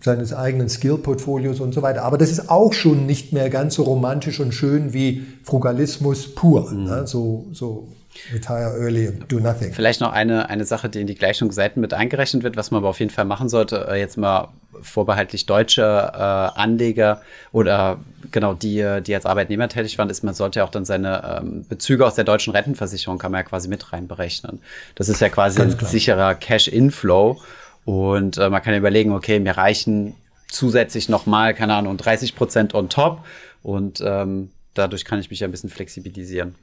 seines 0.00 0.32
eigenen 0.32 0.68
Skill-Portfolios 0.68 1.60
und 1.60 1.72
so 1.72 1.82
weiter. 1.82 2.02
Aber 2.02 2.18
das 2.18 2.30
ist 2.30 2.50
auch 2.50 2.72
schon 2.72 3.06
nicht 3.06 3.32
mehr 3.32 3.50
ganz 3.50 3.74
so 3.74 3.82
romantisch 3.82 4.40
und 4.40 4.52
schön 4.52 4.92
wie 4.92 5.26
Frugalismus 5.42 6.34
pur. 6.34 6.70
Mhm. 6.70 6.84
Ne? 6.84 7.06
So, 7.06 7.46
so 7.52 7.88
retire 8.32 8.76
early, 8.78 9.12
do 9.28 9.38
nothing. 9.40 9.72
Vielleicht 9.72 10.00
noch 10.00 10.12
eine, 10.12 10.48
eine 10.48 10.64
Sache, 10.64 10.88
die 10.88 11.00
in 11.00 11.06
die 11.06 11.14
Gleichungsseiten 11.14 11.80
mit 11.80 11.94
eingerechnet 11.94 12.42
wird, 12.42 12.56
was 12.56 12.70
man 12.70 12.78
aber 12.78 12.88
auf 12.88 13.00
jeden 13.00 13.10
Fall 13.10 13.24
machen 13.24 13.48
sollte, 13.48 13.86
äh, 13.88 13.98
jetzt 13.98 14.16
mal 14.16 14.48
vorbehaltlich 14.82 15.46
deutsche 15.46 15.82
äh, 15.82 16.18
Anleger 16.18 17.22
oder 17.52 17.98
genau 18.30 18.52
die, 18.52 19.00
die 19.06 19.14
als 19.14 19.24
Arbeitnehmer 19.24 19.68
tätig 19.68 19.96
waren, 19.98 20.10
ist, 20.10 20.22
man 20.22 20.34
sollte 20.34 20.58
ja 20.58 20.64
auch 20.64 20.70
dann 20.70 20.84
seine 20.84 21.40
ähm, 21.40 21.64
Bezüge 21.68 22.06
aus 22.06 22.14
der 22.14 22.24
deutschen 22.24 22.52
Rentenversicherung 22.52 23.18
kann 23.18 23.32
man 23.32 23.40
ja 23.40 23.44
quasi 23.44 23.68
mit 23.68 23.92
reinberechnen. 23.92 24.60
Das 24.94 25.08
ist 25.08 25.20
ja 25.20 25.28
quasi 25.28 25.62
ein 25.62 25.76
sicherer 25.78 26.34
Cash-Inflow. 26.34 27.40
Und 27.86 28.36
äh, 28.36 28.50
man 28.50 28.60
kann 28.62 28.74
überlegen, 28.74 29.12
okay, 29.12 29.38
mir 29.38 29.56
reichen 29.56 30.14
zusätzlich 30.50 31.08
nochmal, 31.08 31.54
keine 31.54 31.74
Ahnung, 31.74 31.96
30 31.96 32.34
Prozent 32.34 32.74
on 32.74 32.88
top. 32.88 33.20
Und 33.62 34.02
ähm, 34.04 34.50
dadurch 34.74 35.04
kann 35.04 35.20
ich 35.20 35.30
mich 35.30 35.42
ein 35.44 35.52
bisschen 35.52 35.70
flexibilisieren. 35.70 36.56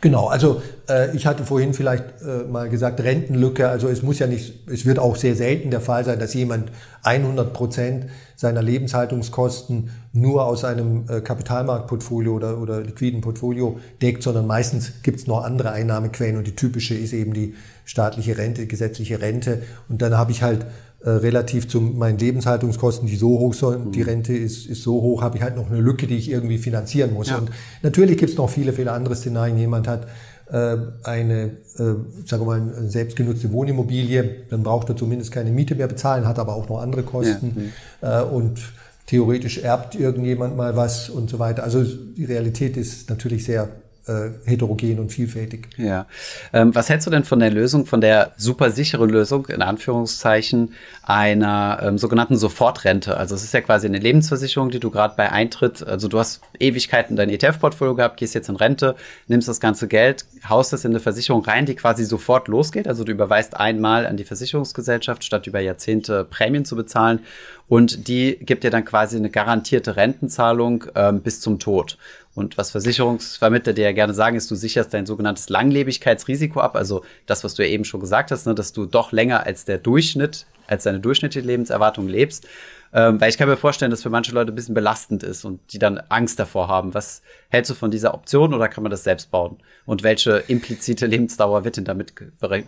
Genau, 0.00 0.28
also 0.28 0.62
äh, 0.88 1.14
ich 1.16 1.26
hatte 1.26 1.44
vorhin 1.44 1.74
vielleicht 1.74 2.04
äh, 2.22 2.44
mal 2.48 2.68
gesagt 2.68 3.00
Rentenlücke. 3.00 3.68
Also 3.68 3.88
es 3.88 4.02
muss 4.02 4.18
ja 4.18 4.26
nicht, 4.26 4.68
es 4.68 4.86
wird 4.86 4.98
auch 4.98 5.16
sehr 5.16 5.34
selten 5.34 5.70
der 5.70 5.80
Fall 5.80 6.04
sein, 6.04 6.18
dass 6.18 6.32
jemand 6.32 6.70
100 7.02 7.52
Prozent 7.52 8.06
seiner 8.36 8.62
Lebenshaltungskosten 8.62 9.90
nur 10.12 10.46
aus 10.46 10.64
einem 10.64 11.04
äh, 11.08 11.20
Kapitalmarktportfolio 11.20 12.34
oder, 12.34 12.58
oder 12.58 12.80
liquiden 12.80 13.20
Portfolio 13.20 13.80
deckt, 14.00 14.22
sondern 14.22 14.46
meistens 14.46 15.02
gibt 15.02 15.20
es 15.20 15.26
noch 15.26 15.44
andere 15.44 15.72
Einnahmequellen 15.72 16.36
und 16.36 16.46
die 16.46 16.56
typische 16.56 16.94
ist 16.94 17.12
eben 17.12 17.34
die 17.34 17.54
staatliche 17.84 18.38
Rente, 18.38 18.66
gesetzliche 18.66 19.20
Rente. 19.20 19.62
Und 19.88 20.02
dann 20.02 20.16
habe 20.16 20.32
ich 20.32 20.42
halt 20.42 20.66
äh, 21.04 21.10
relativ 21.10 21.68
zu 21.68 21.80
meinen 21.80 22.18
Lebenshaltungskosten, 22.18 23.06
die 23.06 23.16
so 23.16 23.38
hoch 23.38 23.54
sind, 23.54 23.86
mhm. 23.86 23.92
die 23.92 24.02
Rente 24.02 24.34
ist, 24.34 24.66
ist 24.66 24.82
so 24.82 25.02
hoch, 25.02 25.22
habe 25.22 25.36
ich 25.36 25.42
halt 25.42 25.56
noch 25.56 25.70
eine 25.70 25.80
Lücke, 25.80 26.06
die 26.06 26.16
ich 26.16 26.30
irgendwie 26.30 26.58
finanzieren 26.58 27.12
muss. 27.12 27.28
Ja. 27.28 27.38
Und 27.38 27.50
natürlich 27.82 28.16
gibt 28.16 28.30
es 28.30 28.38
noch 28.38 28.48
viele, 28.48 28.72
viele 28.72 28.92
andere 28.92 29.14
Szenarien. 29.14 29.58
Jemand 29.58 29.86
hat 29.86 30.06
äh, 30.50 30.76
eine, 31.02 31.58
äh, 31.76 31.94
sagen 32.24 32.46
wir 32.46 32.58
mal, 32.58 32.88
selbstgenutzte 32.88 33.52
Wohnimmobilie, 33.52 34.44
dann 34.48 34.62
braucht 34.62 34.88
er 34.88 34.96
zumindest 34.96 35.30
keine 35.30 35.50
Miete 35.50 35.74
mehr 35.74 35.88
bezahlen, 35.88 36.26
hat 36.26 36.38
aber 36.38 36.54
auch 36.54 36.68
noch 36.68 36.80
andere 36.80 37.02
Kosten 37.02 37.70
ja. 38.00 38.22
mhm. 38.22 38.28
äh, 38.30 38.34
und 38.34 38.60
theoretisch 39.06 39.58
erbt 39.58 39.94
irgendjemand 39.94 40.56
mal 40.56 40.76
was 40.76 41.10
und 41.10 41.28
so 41.28 41.38
weiter. 41.38 41.64
Also 41.64 41.84
die 41.84 42.24
Realität 42.24 42.76
ist 42.76 43.10
natürlich 43.10 43.44
sehr 43.44 43.68
äh, 44.06 44.30
heterogen 44.44 44.98
und 44.98 45.10
vielfältig. 45.10 45.68
Ja. 45.76 46.06
Ähm, 46.52 46.74
was 46.74 46.88
hältst 46.88 47.06
du 47.06 47.10
denn 47.10 47.24
von 47.24 47.38
der 47.38 47.50
Lösung, 47.50 47.86
von 47.86 48.00
der 48.00 48.32
super 48.36 48.70
sicheren 48.70 49.08
Lösung, 49.08 49.46
in 49.46 49.62
Anführungszeichen, 49.62 50.74
einer 51.02 51.80
ähm, 51.82 51.98
sogenannten 51.98 52.36
Sofortrente? 52.36 53.16
Also 53.16 53.34
es 53.34 53.44
ist 53.44 53.54
ja 53.54 53.60
quasi 53.60 53.86
eine 53.86 53.98
Lebensversicherung, 53.98 54.70
die 54.70 54.80
du 54.80 54.90
gerade 54.90 55.14
bei 55.16 55.30
Eintritt, 55.30 55.86
also 55.86 56.08
du 56.08 56.18
hast 56.18 56.42
Ewigkeiten 56.58 57.16
dein 57.16 57.30
ETF-Portfolio 57.30 57.94
gehabt, 57.94 58.18
gehst 58.18 58.34
jetzt 58.34 58.48
in 58.48 58.56
Rente, 58.56 58.94
nimmst 59.26 59.48
das 59.48 59.60
ganze 59.60 59.88
Geld, 59.88 60.26
haust 60.48 60.72
es 60.72 60.84
in 60.84 60.92
eine 60.92 61.00
Versicherung 61.00 61.44
rein, 61.44 61.66
die 61.66 61.74
quasi 61.74 62.04
sofort 62.04 62.48
losgeht. 62.48 62.88
Also 62.88 63.04
du 63.04 63.12
überweist 63.12 63.56
einmal 63.56 64.06
an 64.06 64.16
die 64.16 64.24
Versicherungsgesellschaft, 64.24 65.24
statt 65.24 65.46
über 65.46 65.60
Jahrzehnte 65.60 66.24
Prämien 66.24 66.64
zu 66.64 66.76
bezahlen. 66.76 67.20
Und 67.66 68.08
die 68.08 68.36
gibt 68.36 68.64
dir 68.64 68.70
dann 68.70 68.84
quasi 68.84 69.16
eine 69.16 69.30
garantierte 69.30 69.96
Rentenzahlung 69.96 70.84
ähm, 70.94 71.22
bis 71.22 71.40
zum 71.40 71.58
Tod. 71.58 71.96
Und 72.34 72.58
was 72.58 72.72
Versicherungsvermittler 72.72 73.72
dir 73.72 73.84
ja 73.84 73.92
gerne 73.92 74.12
sagen, 74.12 74.36
ist, 74.36 74.50
du 74.50 74.56
sicherst 74.56 74.92
dein 74.92 75.06
sogenanntes 75.06 75.48
Langlebigkeitsrisiko 75.48 76.60
ab. 76.60 76.74
Also 76.74 77.04
das, 77.26 77.44
was 77.44 77.54
du 77.54 77.62
ja 77.62 77.68
eben 77.68 77.84
schon 77.84 78.00
gesagt 78.00 78.30
hast, 78.30 78.46
ne, 78.46 78.54
dass 78.54 78.72
du 78.72 78.86
doch 78.86 79.12
länger 79.12 79.46
als 79.46 79.64
der 79.64 79.78
Durchschnitt, 79.78 80.46
als 80.66 80.82
deine 80.82 80.98
durchschnittliche 80.98 81.46
Lebenserwartung 81.46 82.08
lebst. 82.08 82.46
Ähm, 82.92 83.20
weil 83.20 83.28
ich 83.28 83.38
kann 83.38 83.48
mir 83.48 83.56
vorstellen, 83.56 83.90
dass 83.90 84.02
für 84.02 84.10
manche 84.10 84.32
Leute 84.32 84.52
ein 84.52 84.54
bisschen 84.54 84.74
belastend 84.74 85.22
ist 85.22 85.44
und 85.44 85.60
die 85.72 85.78
dann 85.78 85.98
Angst 86.08 86.38
davor 86.38 86.68
haben. 86.68 86.94
Was 86.94 87.22
hältst 87.48 87.70
du 87.70 87.74
von 87.74 87.90
dieser 87.90 88.14
Option 88.14 88.54
oder 88.54 88.68
kann 88.68 88.82
man 88.82 88.90
das 88.90 89.04
selbst 89.04 89.30
bauen? 89.30 89.58
Und 89.84 90.02
welche 90.02 90.44
implizite 90.46 91.06
Lebensdauer 91.06 91.64
wird 91.64 91.76
denn 91.76 91.84
damit 91.84 92.14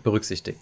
berücksichtigt? 0.03 0.59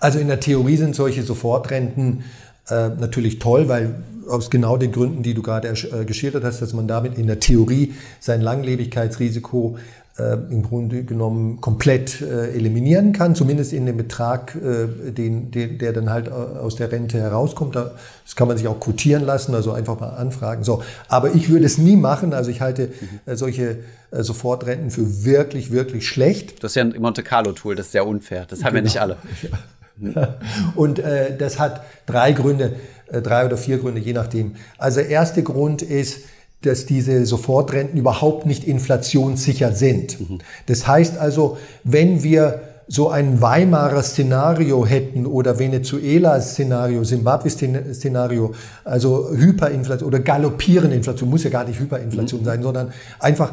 Also 0.00 0.18
in 0.18 0.28
der 0.28 0.40
Theorie 0.40 0.76
sind 0.76 0.94
solche 0.96 1.22
Sofortrenten 1.22 2.24
äh, 2.70 2.88
natürlich 2.88 3.38
toll, 3.38 3.68
weil 3.68 4.02
aus 4.28 4.50
genau 4.50 4.76
den 4.76 4.92
Gründen, 4.92 5.22
die 5.22 5.34
du 5.34 5.42
gerade 5.42 5.68
äh, 5.68 6.04
geschildert 6.04 6.44
hast, 6.44 6.62
dass 6.62 6.72
man 6.72 6.88
damit 6.88 7.18
in 7.18 7.26
der 7.26 7.40
Theorie 7.40 7.94
sein 8.20 8.40
Langlebigkeitsrisiko 8.40 9.76
äh, 10.18 10.34
im 10.50 10.62
Grunde 10.62 11.02
genommen 11.02 11.60
komplett 11.60 12.20
äh, 12.20 12.52
eliminieren 12.52 13.12
kann, 13.12 13.34
zumindest 13.34 13.72
in 13.72 13.84
dem 13.86 13.96
Betrag, 13.96 14.54
äh, 14.54 15.10
den, 15.10 15.50
den, 15.50 15.78
der 15.78 15.92
dann 15.92 16.08
halt 16.08 16.28
äh, 16.28 16.30
aus 16.30 16.76
der 16.76 16.92
Rente 16.92 17.18
herauskommt. 17.18 17.74
Das 17.74 18.36
kann 18.36 18.46
man 18.46 18.56
sich 18.56 18.68
auch 18.68 18.78
quotieren 18.78 19.24
lassen, 19.24 19.54
also 19.54 19.72
einfach 19.72 19.98
mal 19.98 20.10
anfragen. 20.10 20.62
So, 20.62 20.82
aber 21.08 21.34
ich 21.34 21.48
würde 21.50 21.66
es 21.66 21.78
nie 21.78 21.96
machen. 21.96 22.32
Also 22.32 22.50
ich 22.50 22.60
halte 22.60 22.90
äh, 23.26 23.34
solche 23.34 23.78
äh, 24.12 24.22
Sofortrenten 24.22 24.90
für 24.90 25.24
wirklich, 25.24 25.72
wirklich 25.72 26.06
schlecht. 26.06 26.62
Das 26.62 26.72
ist 26.72 26.76
ja 26.76 26.84
ein 26.84 26.94
Monte 27.00 27.24
Carlo 27.24 27.52
Tool, 27.52 27.74
das 27.74 27.86
ist 27.86 27.92
sehr 27.92 28.06
unfair. 28.06 28.46
Das 28.48 28.62
haben 28.62 28.74
genau. 28.74 28.76
ja 28.76 28.82
nicht 28.82 29.00
alle. 29.00 29.16
Ja. 29.42 29.58
Und 30.74 30.98
äh, 30.98 31.36
das 31.36 31.58
hat 31.58 31.82
drei 32.06 32.32
Gründe. 32.32 32.74
Äh, 33.10 33.22
drei 33.22 33.46
oder 33.46 33.56
vier 33.56 33.78
Gründe, 33.78 34.00
je 34.00 34.12
nachdem. 34.12 34.56
Also 34.78 35.00
der 35.00 35.08
erste 35.08 35.42
Grund 35.42 35.82
ist, 35.82 36.20
dass 36.62 36.86
diese 36.86 37.26
Sofortrenten 37.26 37.98
überhaupt 37.98 38.46
nicht 38.46 38.64
inflationssicher 38.64 39.72
sind. 39.72 40.18
Mhm. 40.18 40.38
Das 40.66 40.86
heißt 40.86 41.18
also, 41.18 41.58
wenn 41.82 42.22
wir 42.22 42.62
so 42.86 43.08
ein 43.08 43.40
Weimarer 43.40 44.02
Szenario 44.02 44.84
hätten 44.84 45.26
oder 45.26 45.58
Venezuela 45.58 46.38
Szenario, 46.40 47.02
Zimbabwe 47.02 47.48
Szenario, 47.50 48.54
also 48.84 49.30
Hyperinflation 49.30 50.06
oder 50.06 50.20
galoppierende 50.20 50.96
Inflation, 50.96 51.30
muss 51.30 51.44
ja 51.44 51.50
gar 51.50 51.64
nicht 51.64 51.80
Hyperinflation 51.80 52.42
mhm. 52.42 52.44
sein, 52.44 52.62
sondern 52.62 52.92
einfach 53.20 53.52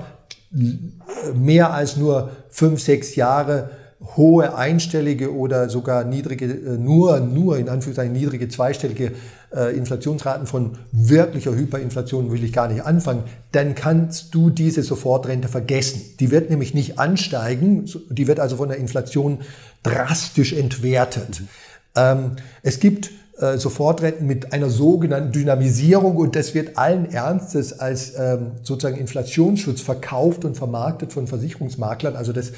mehr 1.34 1.74
als 1.74 1.96
nur 1.96 2.32
fünf, 2.50 2.82
sechs 2.82 3.16
Jahre 3.16 3.70
hohe 4.16 4.56
einstellige 4.56 5.34
oder 5.34 5.70
sogar 5.70 6.04
niedrige, 6.04 6.46
äh, 6.46 6.78
nur, 6.78 7.20
nur 7.20 7.58
in 7.58 7.70
Anführungszeichen 7.70 8.14
niedrige 8.14 8.50
zweistellige 8.50 9.12
äh, 9.56 9.76
Inflationsraten 9.76 10.48
von 10.48 10.78
wirklicher 10.92 11.56
Hyperinflation 11.56 12.32
will 12.32 12.44
ich 12.44 12.54
gar 12.54 12.68
nicht 12.68 12.84
anfangen, 12.84 13.24
dann 13.52 13.76
kannst 13.76 14.34
du 14.34 14.50
diese 14.50 14.84
Sofortrente 14.84 15.48
vergessen. 15.48 16.02
Die 16.20 16.32
wird 16.32 16.50
nämlich 16.50 16.74
nicht 16.74 17.00
ansteigen, 17.00 17.86
die 18.10 18.28
wird 18.28 18.40
also 18.40 18.58
von 18.58 18.70
der 18.70 18.78
Inflation 18.78 19.40
drastisch 19.84 20.54
entwertet. 20.54 21.42
Mhm. 21.42 22.38
Es 22.64 22.80
gibt 22.80 23.12
äh, 23.42 23.58
Sofortrenten 23.58 24.28
mit 24.28 24.54
einer 24.54 24.70
sogenannten 24.70 25.32
Dynamisierung 25.32 26.18
und 26.18 26.36
das 26.36 26.54
wird 26.54 26.78
allen 26.78 27.12
Ernstes 27.12 27.80
als 27.80 28.14
ähm, 28.18 28.52
sozusagen 28.62 28.98
Inflationsschutz 28.98 29.82
verkauft 29.82 30.46
und 30.46 30.56
vermarktet 30.56 31.12
von 31.12 31.26
Versicherungsmaklern. 31.26 32.16
Also 32.16 32.34
das 32.34 32.52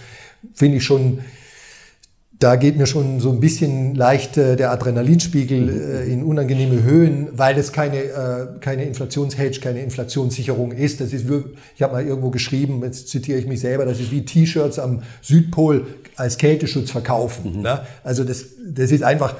finde 0.54 0.78
ich 0.78 0.84
schon, 0.84 1.20
da 2.40 2.58
geht 2.58 2.78
mir 2.78 2.88
schon 2.88 3.22
so 3.22 3.32
ein 3.32 3.40
bisschen 3.40 3.96
leicht 3.96 4.38
äh, 4.38 4.58
der 4.58 4.72
Adrenalinspiegel 4.72 5.70
äh, 5.70 6.12
in 6.12 6.24
unangenehme 6.24 6.84
Höhen, 6.84 7.30
weil 7.32 7.58
es 7.58 7.72
keine, 7.72 7.98
äh, 7.98 8.48
keine 8.60 8.84
Inflationshedge, 8.84 9.62
keine 9.62 9.82
Inflationssicherung 9.82 10.74
ist. 10.74 11.00
Das 11.00 11.14
ist, 11.14 11.26
ich 11.76 11.82
habe 11.82 11.94
mal 11.94 12.06
irgendwo 12.06 12.32
geschrieben, 12.32 12.82
jetzt 12.84 13.08
zitiere 13.08 13.40
ich 13.40 13.48
mich 13.48 13.62
selber, 13.62 13.86
das 13.86 14.00
ist 14.00 14.12
wie 14.12 14.26
T-Shirts 14.26 14.78
am 14.78 15.04
Südpol 15.22 15.88
als 16.18 16.38
Kälteschutz 16.38 16.92
verkaufen. 16.92 17.58
Mhm. 17.58 17.62
Ne? 17.62 17.82
Also 18.04 18.26
das, 18.26 18.46
das 18.68 18.92
ist 18.92 19.04
einfach, 19.04 19.36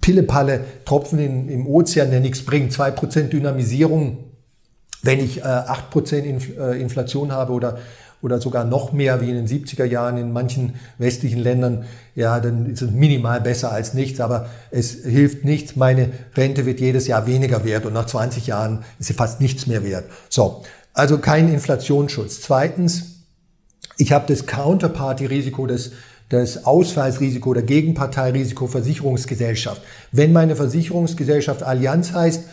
Pillepalle 0.00 0.64
Tropfen 0.86 1.18
in, 1.18 1.48
im 1.50 1.66
Ozean, 1.66 2.10
der 2.10 2.20
nichts 2.20 2.42
bringt. 2.42 2.72
2% 2.72 3.24
Dynamisierung, 3.24 4.16
wenn 5.02 5.20
ich 5.20 5.40
äh, 5.40 5.42
8% 5.42 6.20
Inf 6.20 6.56
äh, 6.56 6.80
Inflation 6.80 7.32
habe 7.32 7.52
oder, 7.52 7.78
oder 8.22 8.40
sogar 8.40 8.64
noch 8.64 8.92
mehr 8.92 9.20
wie 9.20 9.30
in 9.30 9.34
den 9.34 9.46
70er 9.46 9.84
Jahren 9.84 10.16
in 10.18 10.32
manchen 10.32 10.74
westlichen 10.98 11.40
Ländern, 11.40 11.84
ja, 12.14 12.40
dann 12.40 12.66
ist 12.66 12.82
es 12.82 12.90
minimal 12.90 13.40
besser 13.40 13.72
als 13.72 13.94
nichts, 13.94 14.20
aber 14.20 14.48
es 14.70 15.04
hilft 15.04 15.44
nichts. 15.44 15.76
Meine 15.76 16.10
Rente 16.36 16.66
wird 16.66 16.80
jedes 16.80 17.06
Jahr 17.06 17.26
weniger 17.26 17.64
wert 17.64 17.86
und 17.86 17.92
nach 17.92 18.06
20 18.06 18.46
Jahren 18.46 18.84
ist 18.98 19.06
sie 19.06 19.14
fast 19.14 19.40
nichts 19.40 19.66
mehr 19.66 19.84
wert. 19.84 20.04
So, 20.28 20.62
also 20.92 21.18
kein 21.18 21.52
Inflationsschutz. 21.52 22.40
Zweitens, 22.40 23.22
ich 23.96 24.12
habe 24.12 24.26
das 24.26 24.46
Counterparty-Risiko, 24.46 25.66
das 25.66 25.92
das 26.30 26.64
Ausfallsrisiko 26.64 27.50
oder 27.50 27.62
Gegenparteirisiko 27.62 28.68
Versicherungsgesellschaft. 28.68 29.82
Wenn 30.12 30.32
meine 30.32 30.56
Versicherungsgesellschaft 30.56 31.64
Allianz 31.64 32.12
heißt, 32.12 32.44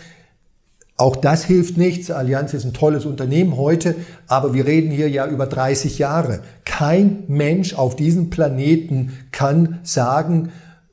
auch 0.98 1.16
das 1.16 1.44
hilft 1.44 1.78
nichts. 1.78 2.10
Allianz 2.10 2.56
ist 2.56 2.66
ein 2.66 2.74
tolles 2.74 3.06
Unternehmen 3.06 3.56
heute, 3.56 3.96
aber 4.28 4.56
wir 4.56 4.66
reden 4.66 4.90
hier 4.90 5.10
ja 5.10 5.28
über 5.28 5.46
30 5.46 6.00
Jahre. 6.00 6.40
Kein 6.66 7.24
Mensch 7.28 7.76
auf 7.76 7.96
diesem 7.96 8.32
Planeten 8.32 9.14
kann 9.32 9.80
sagen, 9.84 10.52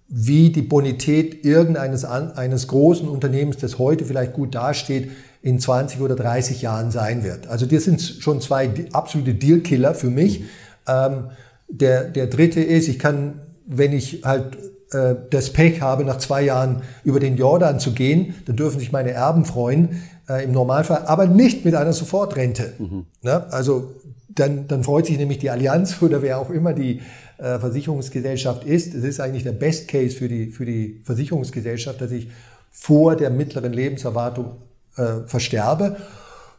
wie 0.08 0.50
die 0.50 0.62
Bonität 0.62 1.46
irgendeines 1.46 2.04
eines 2.04 2.68
großen 2.68 3.08
Unternehmens, 3.08 3.56
das 3.56 3.78
heute 3.78 4.04
vielleicht 4.04 4.34
gut 4.34 4.54
dasteht, 4.54 5.10
in 5.40 5.58
20 5.58 6.00
oder 6.00 6.14
30 6.14 6.60
Jahren 6.60 6.90
sein 6.90 7.24
wird. 7.24 7.46
Also 7.46 7.64
das 7.64 7.84
sind 7.84 8.00
schon 8.00 8.42
zwei 8.42 8.70
absolute 8.92 9.34
Dealkiller 9.34 9.94
für 9.94 10.10
mich. 10.10 10.40
Mhm. 10.40 10.46
Ähm, 10.86 11.24
der, 11.68 12.04
der 12.04 12.26
dritte 12.26 12.60
ist, 12.60 12.88
ich 12.88 12.98
kann, 12.98 13.40
wenn 13.66 13.92
ich 13.92 14.22
halt 14.24 14.58
äh, 14.92 15.14
das 15.30 15.50
Pech 15.50 15.80
habe, 15.80 16.04
nach 16.04 16.18
zwei 16.18 16.42
Jahren 16.42 16.82
über 17.04 17.20
den 17.20 17.36
Jordan 17.36 17.80
zu 17.80 17.92
gehen, 17.92 18.34
dann 18.46 18.56
dürfen 18.56 18.80
sich 18.80 18.92
meine 18.92 19.10
Erben 19.10 19.44
freuen, 19.44 20.02
äh, 20.28 20.44
im 20.44 20.52
Normalfall, 20.52 21.02
aber 21.06 21.26
nicht 21.26 21.64
mit 21.64 21.74
einer 21.74 21.92
Sofortrente. 21.92 22.72
Mhm. 22.78 23.06
Ne? 23.22 23.46
Also 23.52 23.92
dann, 24.28 24.66
dann 24.68 24.84
freut 24.84 25.06
sich 25.06 25.18
nämlich 25.18 25.38
die 25.38 25.50
Allianz 25.50 25.96
oder 26.00 26.22
wer 26.22 26.38
auch 26.38 26.50
immer 26.50 26.72
die 26.72 27.00
äh, 27.38 27.58
Versicherungsgesellschaft 27.58 28.64
ist. 28.64 28.94
Es 28.94 29.04
ist 29.04 29.20
eigentlich 29.20 29.44
der 29.44 29.52
Best 29.52 29.88
Case 29.88 30.16
für 30.16 30.28
die, 30.28 30.50
für 30.50 30.64
die 30.64 31.00
Versicherungsgesellschaft, 31.04 32.00
dass 32.00 32.12
ich 32.12 32.28
vor 32.70 33.16
der 33.16 33.30
mittleren 33.30 33.72
Lebenserwartung 33.72 34.56
äh, 34.96 35.26
versterbe. 35.26 35.96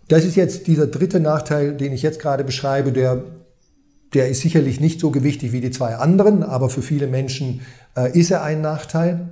Das 0.08 0.24
ist 0.24 0.36
jetzt 0.36 0.68
dieser 0.68 0.88
dritte 0.88 1.20
Nachteil, 1.20 1.76
den 1.76 1.92
ich 1.92 2.02
jetzt 2.02 2.20
gerade 2.20 2.44
beschreibe, 2.44 2.92
der 2.92 3.24
der 4.16 4.30
ist 4.30 4.42
sicherlich 4.42 4.80
nicht 4.80 5.00
so 5.00 5.12
gewichtig 5.12 5.52
wie 5.52 5.62
die 5.62 5.72
zwei 5.72 5.96
anderen, 5.96 6.42
aber 6.42 6.70
für 6.70 6.82
viele 6.82 7.08
Menschen 7.08 7.62
äh, 7.96 8.18
ist 8.18 8.32
er 8.32 8.44
ein 8.44 8.62
Nachteil 8.62 9.30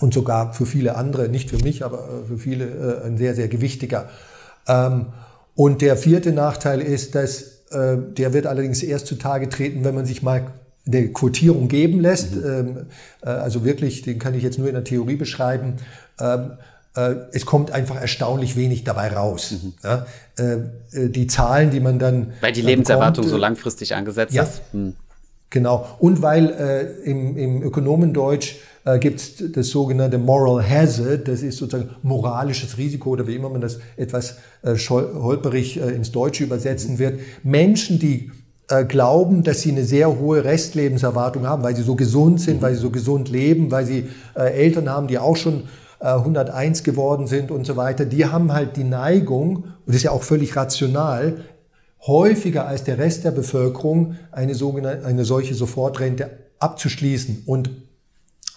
und 0.00 0.14
sogar 0.14 0.54
für 0.54 0.66
viele 0.66 0.96
andere, 0.96 1.28
nicht 1.28 1.50
für 1.50 1.58
mich, 1.58 1.84
aber 1.84 1.98
äh, 1.98 2.28
für 2.28 2.38
viele 2.38 2.64
äh, 3.02 3.06
ein 3.06 3.18
sehr, 3.18 3.34
sehr 3.34 3.48
gewichtiger. 3.48 4.08
Ähm, 4.66 5.06
und 5.54 5.82
der 5.82 5.96
vierte 5.96 6.32
Nachteil 6.32 6.80
ist, 6.80 7.14
dass 7.14 7.64
äh, 7.70 7.96
der 7.98 8.32
wird 8.32 8.46
allerdings 8.46 8.82
erst 8.82 9.06
zutage 9.06 9.48
treten, 9.48 9.84
wenn 9.84 9.94
man 9.94 10.06
sich 10.06 10.22
mal 10.22 10.46
eine 10.86 11.08
Quotierung 11.08 11.68
geben 11.68 12.00
lässt. 12.00 12.36
Mhm. 12.36 12.44
Ähm, 12.44 12.76
äh, 13.22 13.28
also 13.28 13.64
wirklich, 13.64 14.02
den 14.02 14.18
kann 14.18 14.34
ich 14.34 14.42
jetzt 14.42 14.58
nur 14.58 14.68
in 14.68 14.74
der 14.74 14.84
Theorie 14.84 15.16
beschreiben. 15.16 15.74
Ähm, 16.20 16.52
äh, 16.52 16.73
es 17.32 17.44
kommt 17.44 17.72
einfach 17.72 17.96
erstaunlich 18.00 18.56
wenig 18.56 18.84
dabei 18.84 19.08
raus. 19.08 19.52
Mhm. 19.62 19.72
Ja, 19.82 20.06
äh, 20.38 20.52
äh 20.92 21.08
die 21.08 21.26
Zahlen, 21.26 21.70
die 21.70 21.80
man 21.80 21.98
dann. 21.98 22.32
Weil 22.40 22.52
die 22.52 22.62
Lebenserwartung 22.62 23.24
bekommt, 23.24 23.30
so 23.30 23.36
langfristig 23.36 23.94
angesetzt 23.94 24.32
ja, 24.32 24.44
ist. 24.44 24.62
Mhm. 24.72 24.94
Genau. 25.50 25.86
Und 25.98 26.20
weil 26.20 26.50
äh, 26.50 27.08
im, 27.08 27.36
im 27.36 27.62
Ökonomendeutsch 27.62 28.56
äh, 28.84 28.98
gibt 28.98 29.20
es 29.20 29.52
das 29.52 29.68
sogenannte 29.68 30.18
Moral 30.18 30.68
Hazard, 30.68 31.28
das 31.28 31.42
ist 31.42 31.58
sozusagen 31.58 31.90
moralisches 32.02 32.76
Risiko 32.76 33.10
oder 33.10 33.26
wie 33.26 33.36
immer 33.36 33.48
man 33.48 33.60
das 33.60 33.78
etwas 33.96 34.38
äh, 34.62 34.74
holperig 34.76 35.80
äh, 35.80 35.90
ins 35.90 36.10
Deutsche 36.10 36.42
übersetzen 36.42 36.98
wird. 36.98 37.20
Menschen, 37.44 37.98
die 37.98 38.32
äh, 38.68 38.84
glauben, 38.84 39.42
dass 39.44 39.60
sie 39.60 39.70
eine 39.70 39.84
sehr 39.84 40.18
hohe 40.18 40.44
Restlebensserwartung 40.44 41.46
haben, 41.46 41.62
weil 41.62 41.76
sie 41.76 41.82
so 41.82 41.94
gesund 41.94 42.40
sind, 42.40 42.56
mhm. 42.56 42.62
weil 42.62 42.74
sie 42.74 42.80
so 42.80 42.90
gesund 42.90 43.28
leben, 43.28 43.70
weil 43.70 43.86
sie 43.86 44.08
äh, 44.34 44.52
Eltern 44.52 44.88
haben, 44.88 45.06
die 45.06 45.18
auch 45.18 45.36
schon 45.36 45.64
101 46.00 46.80
äh, 46.80 46.82
geworden 46.82 47.26
sind 47.26 47.50
und 47.50 47.66
so 47.66 47.76
weiter, 47.76 48.04
die 48.04 48.26
haben 48.26 48.52
halt 48.52 48.76
die 48.76 48.84
Neigung, 48.84 49.56
und 49.56 49.86
das 49.86 49.96
ist 49.96 50.02
ja 50.04 50.10
auch 50.10 50.22
völlig 50.22 50.56
rational, 50.56 51.44
häufiger 52.06 52.66
als 52.66 52.84
der 52.84 52.98
Rest 52.98 53.24
der 53.24 53.30
Bevölkerung 53.30 54.16
eine, 54.30 54.54
sogenannte, 54.54 55.06
eine 55.06 55.24
solche 55.24 55.54
Sofortrente 55.54 56.30
abzuschließen. 56.58 57.44
Und 57.46 57.70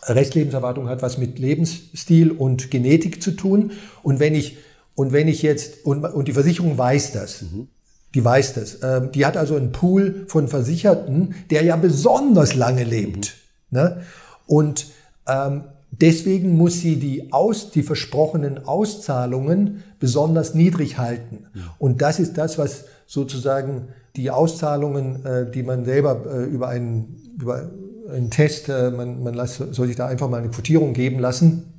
Restlebenserwartung 0.03 0.89
hat 0.89 1.01
was 1.01 1.17
mit 1.17 1.39
Lebensstil 1.39 2.31
und 2.31 2.71
Genetik 2.71 3.21
zu 3.21 3.31
tun. 3.31 3.71
Und 4.03 4.19
wenn 4.19 4.35
ich, 4.35 4.57
und 4.95 5.11
wenn 5.11 5.27
ich 5.27 5.41
jetzt, 5.41 5.85
und, 5.85 6.03
und 6.03 6.27
die 6.27 6.33
Versicherung 6.33 6.77
weiß 6.77 7.13
das, 7.13 7.43
mhm. 7.43 7.67
die 8.13 8.23
weiß 8.23 8.53
das, 8.53 8.79
ähm, 8.83 9.11
die 9.11 9.25
hat 9.25 9.37
also 9.37 9.55
einen 9.55 9.71
Pool 9.71 10.25
von 10.27 10.47
Versicherten, 10.47 11.35
der 11.49 11.63
ja 11.63 11.75
besonders 11.75 12.55
lange 12.55 12.83
lebt. 12.83 13.35
Mhm. 13.69 13.79
Ne? 13.79 14.01
Und 14.45 14.87
ähm, 15.27 15.65
Deswegen 15.99 16.57
muss 16.57 16.79
sie 16.79 16.97
die, 16.97 17.31
aus, 17.33 17.71
die 17.71 17.83
versprochenen 17.83 18.65
Auszahlungen 18.65 19.83
besonders 19.99 20.53
niedrig 20.53 20.97
halten. 20.97 21.45
Und 21.79 22.01
das 22.01 22.19
ist 22.19 22.37
das, 22.37 22.57
was 22.57 22.85
sozusagen 23.07 23.87
die 24.15 24.29
Auszahlungen, 24.31 25.25
äh, 25.25 25.49
die 25.49 25.63
man 25.63 25.85
selber 25.85 26.23
äh, 26.31 26.43
über 26.43 26.67
einen, 26.67 27.15
über 27.39 27.69
einen 28.11 28.29
Test, 28.29 28.69
äh, 28.69 28.91
man, 28.91 29.23
man 29.23 29.33
las, 29.33 29.57
soll 29.57 29.87
sich 29.87 29.95
da 29.95 30.07
einfach 30.07 30.29
mal 30.29 30.37
eine 30.37 30.49
Quotierung 30.49 30.93
geben 30.93 31.19
lassen, 31.19 31.76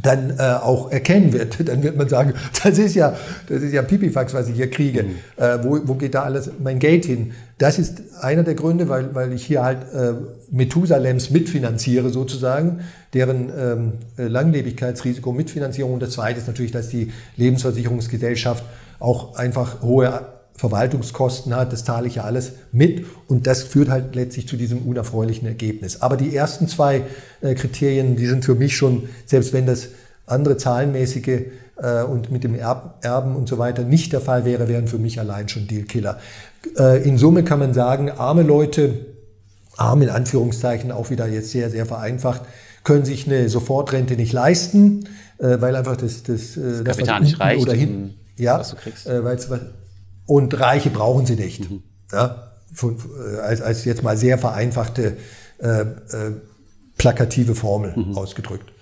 dann 0.00 0.30
äh, 0.38 0.42
auch 0.42 0.90
erkennen 0.90 1.32
wird. 1.32 1.56
Dann 1.68 1.82
wird 1.82 1.96
man 1.96 2.08
sagen, 2.08 2.32
das 2.62 2.78
ist 2.78 2.94
ja, 2.94 3.16
das 3.48 3.62
ist 3.62 3.72
ja 3.72 3.82
Pipifax, 3.82 4.32
was 4.32 4.48
ich 4.48 4.56
hier 4.56 4.70
kriege. 4.70 5.02
Mhm. 5.02 5.16
Äh, 5.36 5.64
wo, 5.64 5.80
wo 5.84 5.94
geht 5.94 6.14
da 6.14 6.22
alles 6.22 6.50
mein 6.62 6.78
Geld 6.78 7.04
hin? 7.04 7.32
Das 7.58 7.78
ist 7.78 8.02
einer 8.20 8.42
der 8.42 8.54
Gründe, 8.54 8.88
weil, 8.88 9.14
weil 9.14 9.32
ich 9.32 9.44
hier 9.44 9.62
halt 9.62 9.78
äh, 9.92 10.14
Methusalems 10.50 11.30
mitfinanziere 11.30 12.10
sozusagen, 12.10 12.80
deren 13.12 13.50
ähm, 13.56 13.92
Langlebigkeitsrisiko 14.16 15.32
mitfinanzierung. 15.32 15.94
Und 15.94 16.02
das 16.02 16.12
Zweite 16.12 16.40
ist 16.40 16.46
natürlich, 16.46 16.72
dass 16.72 16.88
die 16.88 17.12
Lebensversicherungsgesellschaft 17.36 18.64
auch 18.98 19.36
einfach 19.36 19.82
hohe 19.82 20.26
Verwaltungskosten 20.56 21.54
hat, 21.56 21.72
das 21.72 21.84
zahle 21.84 22.06
ich 22.06 22.16
ja 22.16 22.24
alles 22.24 22.52
mit 22.72 23.04
und 23.26 23.46
das 23.46 23.62
führt 23.62 23.88
halt 23.88 24.14
letztlich 24.14 24.46
zu 24.46 24.56
diesem 24.56 24.82
unerfreulichen 24.82 25.48
Ergebnis. 25.48 26.02
Aber 26.02 26.16
die 26.16 26.34
ersten 26.34 26.68
zwei 26.68 27.02
äh, 27.40 27.54
Kriterien, 27.54 28.16
die 28.16 28.26
sind 28.26 28.44
für 28.44 28.54
mich 28.54 28.76
schon, 28.76 29.08
selbst 29.26 29.52
wenn 29.52 29.66
das 29.66 29.88
andere 30.26 30.56
zahlenmäßige 30.56 31.46
äh, 31.76 32.02
und 32.04 32.30
mit 32.30 32.44
dem 32.44 32.54
Erb, 32.54 32.98
Erben 33.02 33.34
und 33.34 33.48
so 33.48 33.58
weiter 33.58 33.82
nicht 33.82 34.12
der 34.12 34.20
Fall 34.20 34.44
wäre, 34.44 34.68
wären 34.68 34.88
für 34.88 34.98
mich 34.98 35.18
allein 35.18 35.48
schon 35.48 35.66
Dealkiller. 35.66 36.18
Äh, 36.78 37.02
in 37.08 37.18
Summe 37.18 37.44
kann 37.44 37.58
man 37.58 37.74
sagen, 37.74 38.10
arme 38.10 38.42
Leute, 38.42 39.06
arm 39.76 40.02
in 40.02 40.10
Anführungszeichen, 40.10 40.92
auch 40.92 41.10
wieder 41.10 41.26
jetzt 41.26 41.50
sehr, 41.50 41.70
sehr 41.70 41.86
vereinfacht, 41.86 42.42
können 42.84 43.04
sich 43.04 43.26
eine 43.26 43.48
Sofortrente 43.48 44.14
nicht 44.14 44.32
leisten, 44.32 45.08
äh, 45.38 45.60
weil 45.60 45.76
einfach 45.76 45.96
das, 45.96 46.22
das, 46.22 46.56
äh, 46.56 46.84
das 46.84 46.96
Kapital 46.96 47.20
nicht 47.20 47.40
reicht, 47.40 47.62
oder 47.62 47.72
hin, 47.72 48.14
ja, 48.36 48.58
was 48.58 48.70
du 48.70 48.76
kriegst. 48.76 49.06
Äh, 49.06 49.24
und 50.26 50.58
Reiche 50.58 50.90
brauchen 50.90 51.26
sie 51.26 51.36
nicht. 51.36 51.70
Mhm. 51.70 51.82
Ja, 52.12 52.52
von, 52.72 52.98
äh, 52.98 53.38
als, 53.38 53.60
als 53.60 53.84
jetzt 53.84 54.02
mal 54.02 54.16
sehr 54.16 54.38
vereinfachte 54.38 55.16
äh, 55.58 55.80
äh, 55.80 55.86
plakative 56.98 57.54
Formel 57.54 57.94
mhm. 57.96 58.16
ausgedrückt. 58.16 58.72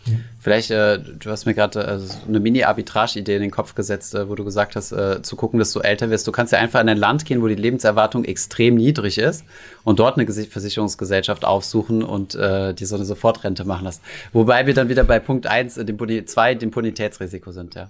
Vielleicht, 0.40 0.70
äh, 0.70 0.98
du 0.98 1.31
hast 1.31 1.44
mir 1.44 1.55
gerade 1.55 1.81
äh, 1.81 1.98
eine 2.26 2.40
Mini-Arbitrage-Idee 2.40 3.37
in 3.37 3.42
den 3.42 3.50
Kopf 3.50 3.74
gesetzt, 3.74 4.14
äh, 4.14 4.29
wo 4.29 4.35
du 4.35 4.44
gesagt 4.44 4.74
hast, 4.74 4.90
äh, 4.92 5.20
zu 5.22 5.37
gucken, 5.37 5.59
dass 5.59 5.72
du 5.72 5.81
älter 5.81 6.09
wirst. 6.09 6.26
Du 6.26 6.33
kannst 6.33 6.53
ja 6.53 6.59
einfach 6.59 6.81
in 6.81 6.88
ein 6.88 6.96
Land 6.96 7.26
gehen, 7.26 7.42
wo 7.42 7.46
die 7.46 7.55
Lebenserwartung 7.55 8.24
extrem 8.24 8.76
niedrig 8.76 9.18
ist 9.18 9.44
und 9.85 9.98
dort 9.98 10.18
eine 10.18 10.26
Versicherungsgesellschaft 10.26 11.44
aufsuchen 11.44 12.03
und 12.03 12.35
äh, 12.35 12.72
die 12.72 12.87
so 12.87 12.96
eine 12.96 13.05
Sofortrente 13.05 13.64
machen 13.64 13.85
lassen. 13.85 14.00
Wobei 14.33 14.66
wir 14.66 14.72
dann 14.72 14.88
wieder 14.88 15.05
bei 15.05 15.18
Punkt 15.18 15.46
1, 15.46 15.76
äh, 15.76 15.85
dem 15.85 15.98
Boni 15.98 16.24
2, 16.24 16.55
dem 16.55 16.70
Bonitätsrisiko 16.70 17.53
sind, 17.53 17.74
ja. 17.74 17.88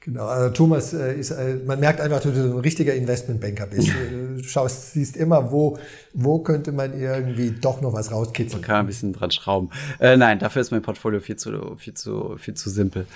Genau, 0.00 0.26
also 0.26 0.50
Thomas 0.50 0.94
äh, 0.94 1.14
ist, 1.14 1.32
äh, 1.32 1.56
man 1.66 1.80
merkt 1.80 2.00
einfach, 2.00 2.20
dass 2.20 2.32
du 2.32 2.48
so 2.48 2.56
ein 2.56 2.60
richtiger 2.60 2.94
Investmentbanker 2.94 3.66
bist. 3.66 3.88
Du 3.88 4.42
schaust, 4.44 4.92
siehst 4.92 5.16
immer, 5.16 5.50
wo, 5.50 5.76
wo 6.14 6.38
könnte 6.38 6.70
man 6.70 6.98
irgendwie 6.98 7.50
doch 7.50 7.80
noch 7.80 7.92
was 7.92 8.12
rauskitzeln. 8.12 8.60
Man 8.60 8.66
kann 8.66 8.80
ein 8.80 8.86
bisschen 8.86 9.12
dran 9.12 9.32
schrauben. 9.32 9.70
Äh, 9.98 10.16
nein, 10.16 10.38
dafür 10.38 10.62
ist 10.62 10.70
mein 10.70 10.82
Portfolio 10.82 11.20
viel 11.20 11.36
zu, 11.36 11.76
viel 11.76 11.94
zu, 11.94 12.36
viel 12.38 12.54
zu 12.54 12.70
simpel. 12.70 13.06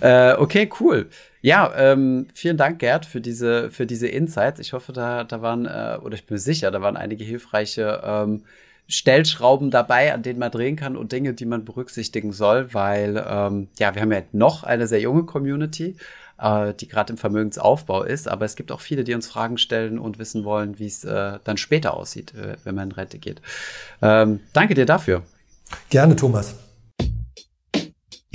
Äh, 0.00 0.34
okay, 0.34 0.70
cool. 0.80 1.08
Ja, 1.42 1.72
ähm, 1.76 2.28
vielen 2.34 2.56
Dank, 2.56 2.78
Gerd, 2.78 3.04
für 3.04 3.20
diese, 3.20 3.70
für 3.70 3.86
diese 3.86 4.06
Insights. 4.06 4.60
Ich 4.60 4.72
hoffe, 4.72 4.92
da, 4.92 5.24
da 5.24 5.42
waren, 5.42 5.66
äh, 5.66 5.98
oder 6.02 6.14
ich 6.14 6.24
bin 6.24 6.36
mir 6.36 6.40
sicher, 6.40 6.70
da 6.70 6.80
waren 6.80 6.96
einige 6.96 7.24
hilfreiche 7.24 8.00
ähm, 8.04 8.42
Stellschrauben 8.88 9.70
dabei, 9.70 10.14
an 10.14 10.22
denen 10.22 10.38
man 10.38 10.50
drehen 10.50 10.76
kann 10.76 10.96
und 10.96 11.12
Dinge, 11.12 11.34
die 11.34 11.44
man 11.44 11.64
berücksichtigen 11.64 12.32
soll, 12.32 12.72
weil 12.72 13.22
ähm, 13.28 13.68
ja, 13.78 13.94
wir 13.94 14.00
haben 14.00 14.12
ja 14.12 14.22
noch 14.32 14.62
eine 14.62 14.86
sehr 14.86 15.00
junge 15.00 15.24
Community 15.24 15.96
äh, 16.40 16.74
die 16.74 16.88
gerade 16.88 17.12
im 17.12 17.18
Vermögensaufbau 17.18 18.02
ist. 18.02 18.28
Aber 18.28 18.44
es 18.44 18.56
gibt 18.56 18.72
auch 18.72 18.80
viele, 18.80 19.04
die 19.04 19.14
uns 19.14 19.26
Fragen 19.26 19.58
stellen 19.58 19.98
und 19.98 20.18
wissen 20.18 20.44
wollen, 20.44 20.78
wie 20.78 20.86
es 20.86 21.04
äh, 21.04 21.38
dann 21.44 21.56
später 21.56 21.94
aussieht, 21.94 22.34
äh, 22.34 22.56
wenn 22.64 22.74
man 22.74 22.90
in 22.90 22.92
Rente 22.92 23.18
geht. 23.18 23.40
Ähm, 24.02 24.40
danke 24.52 24.74
dir 24.74 24.86
dafür. 24.86 25.22
Gerne, 25.90 26.16
Thomas. 26.16 26.54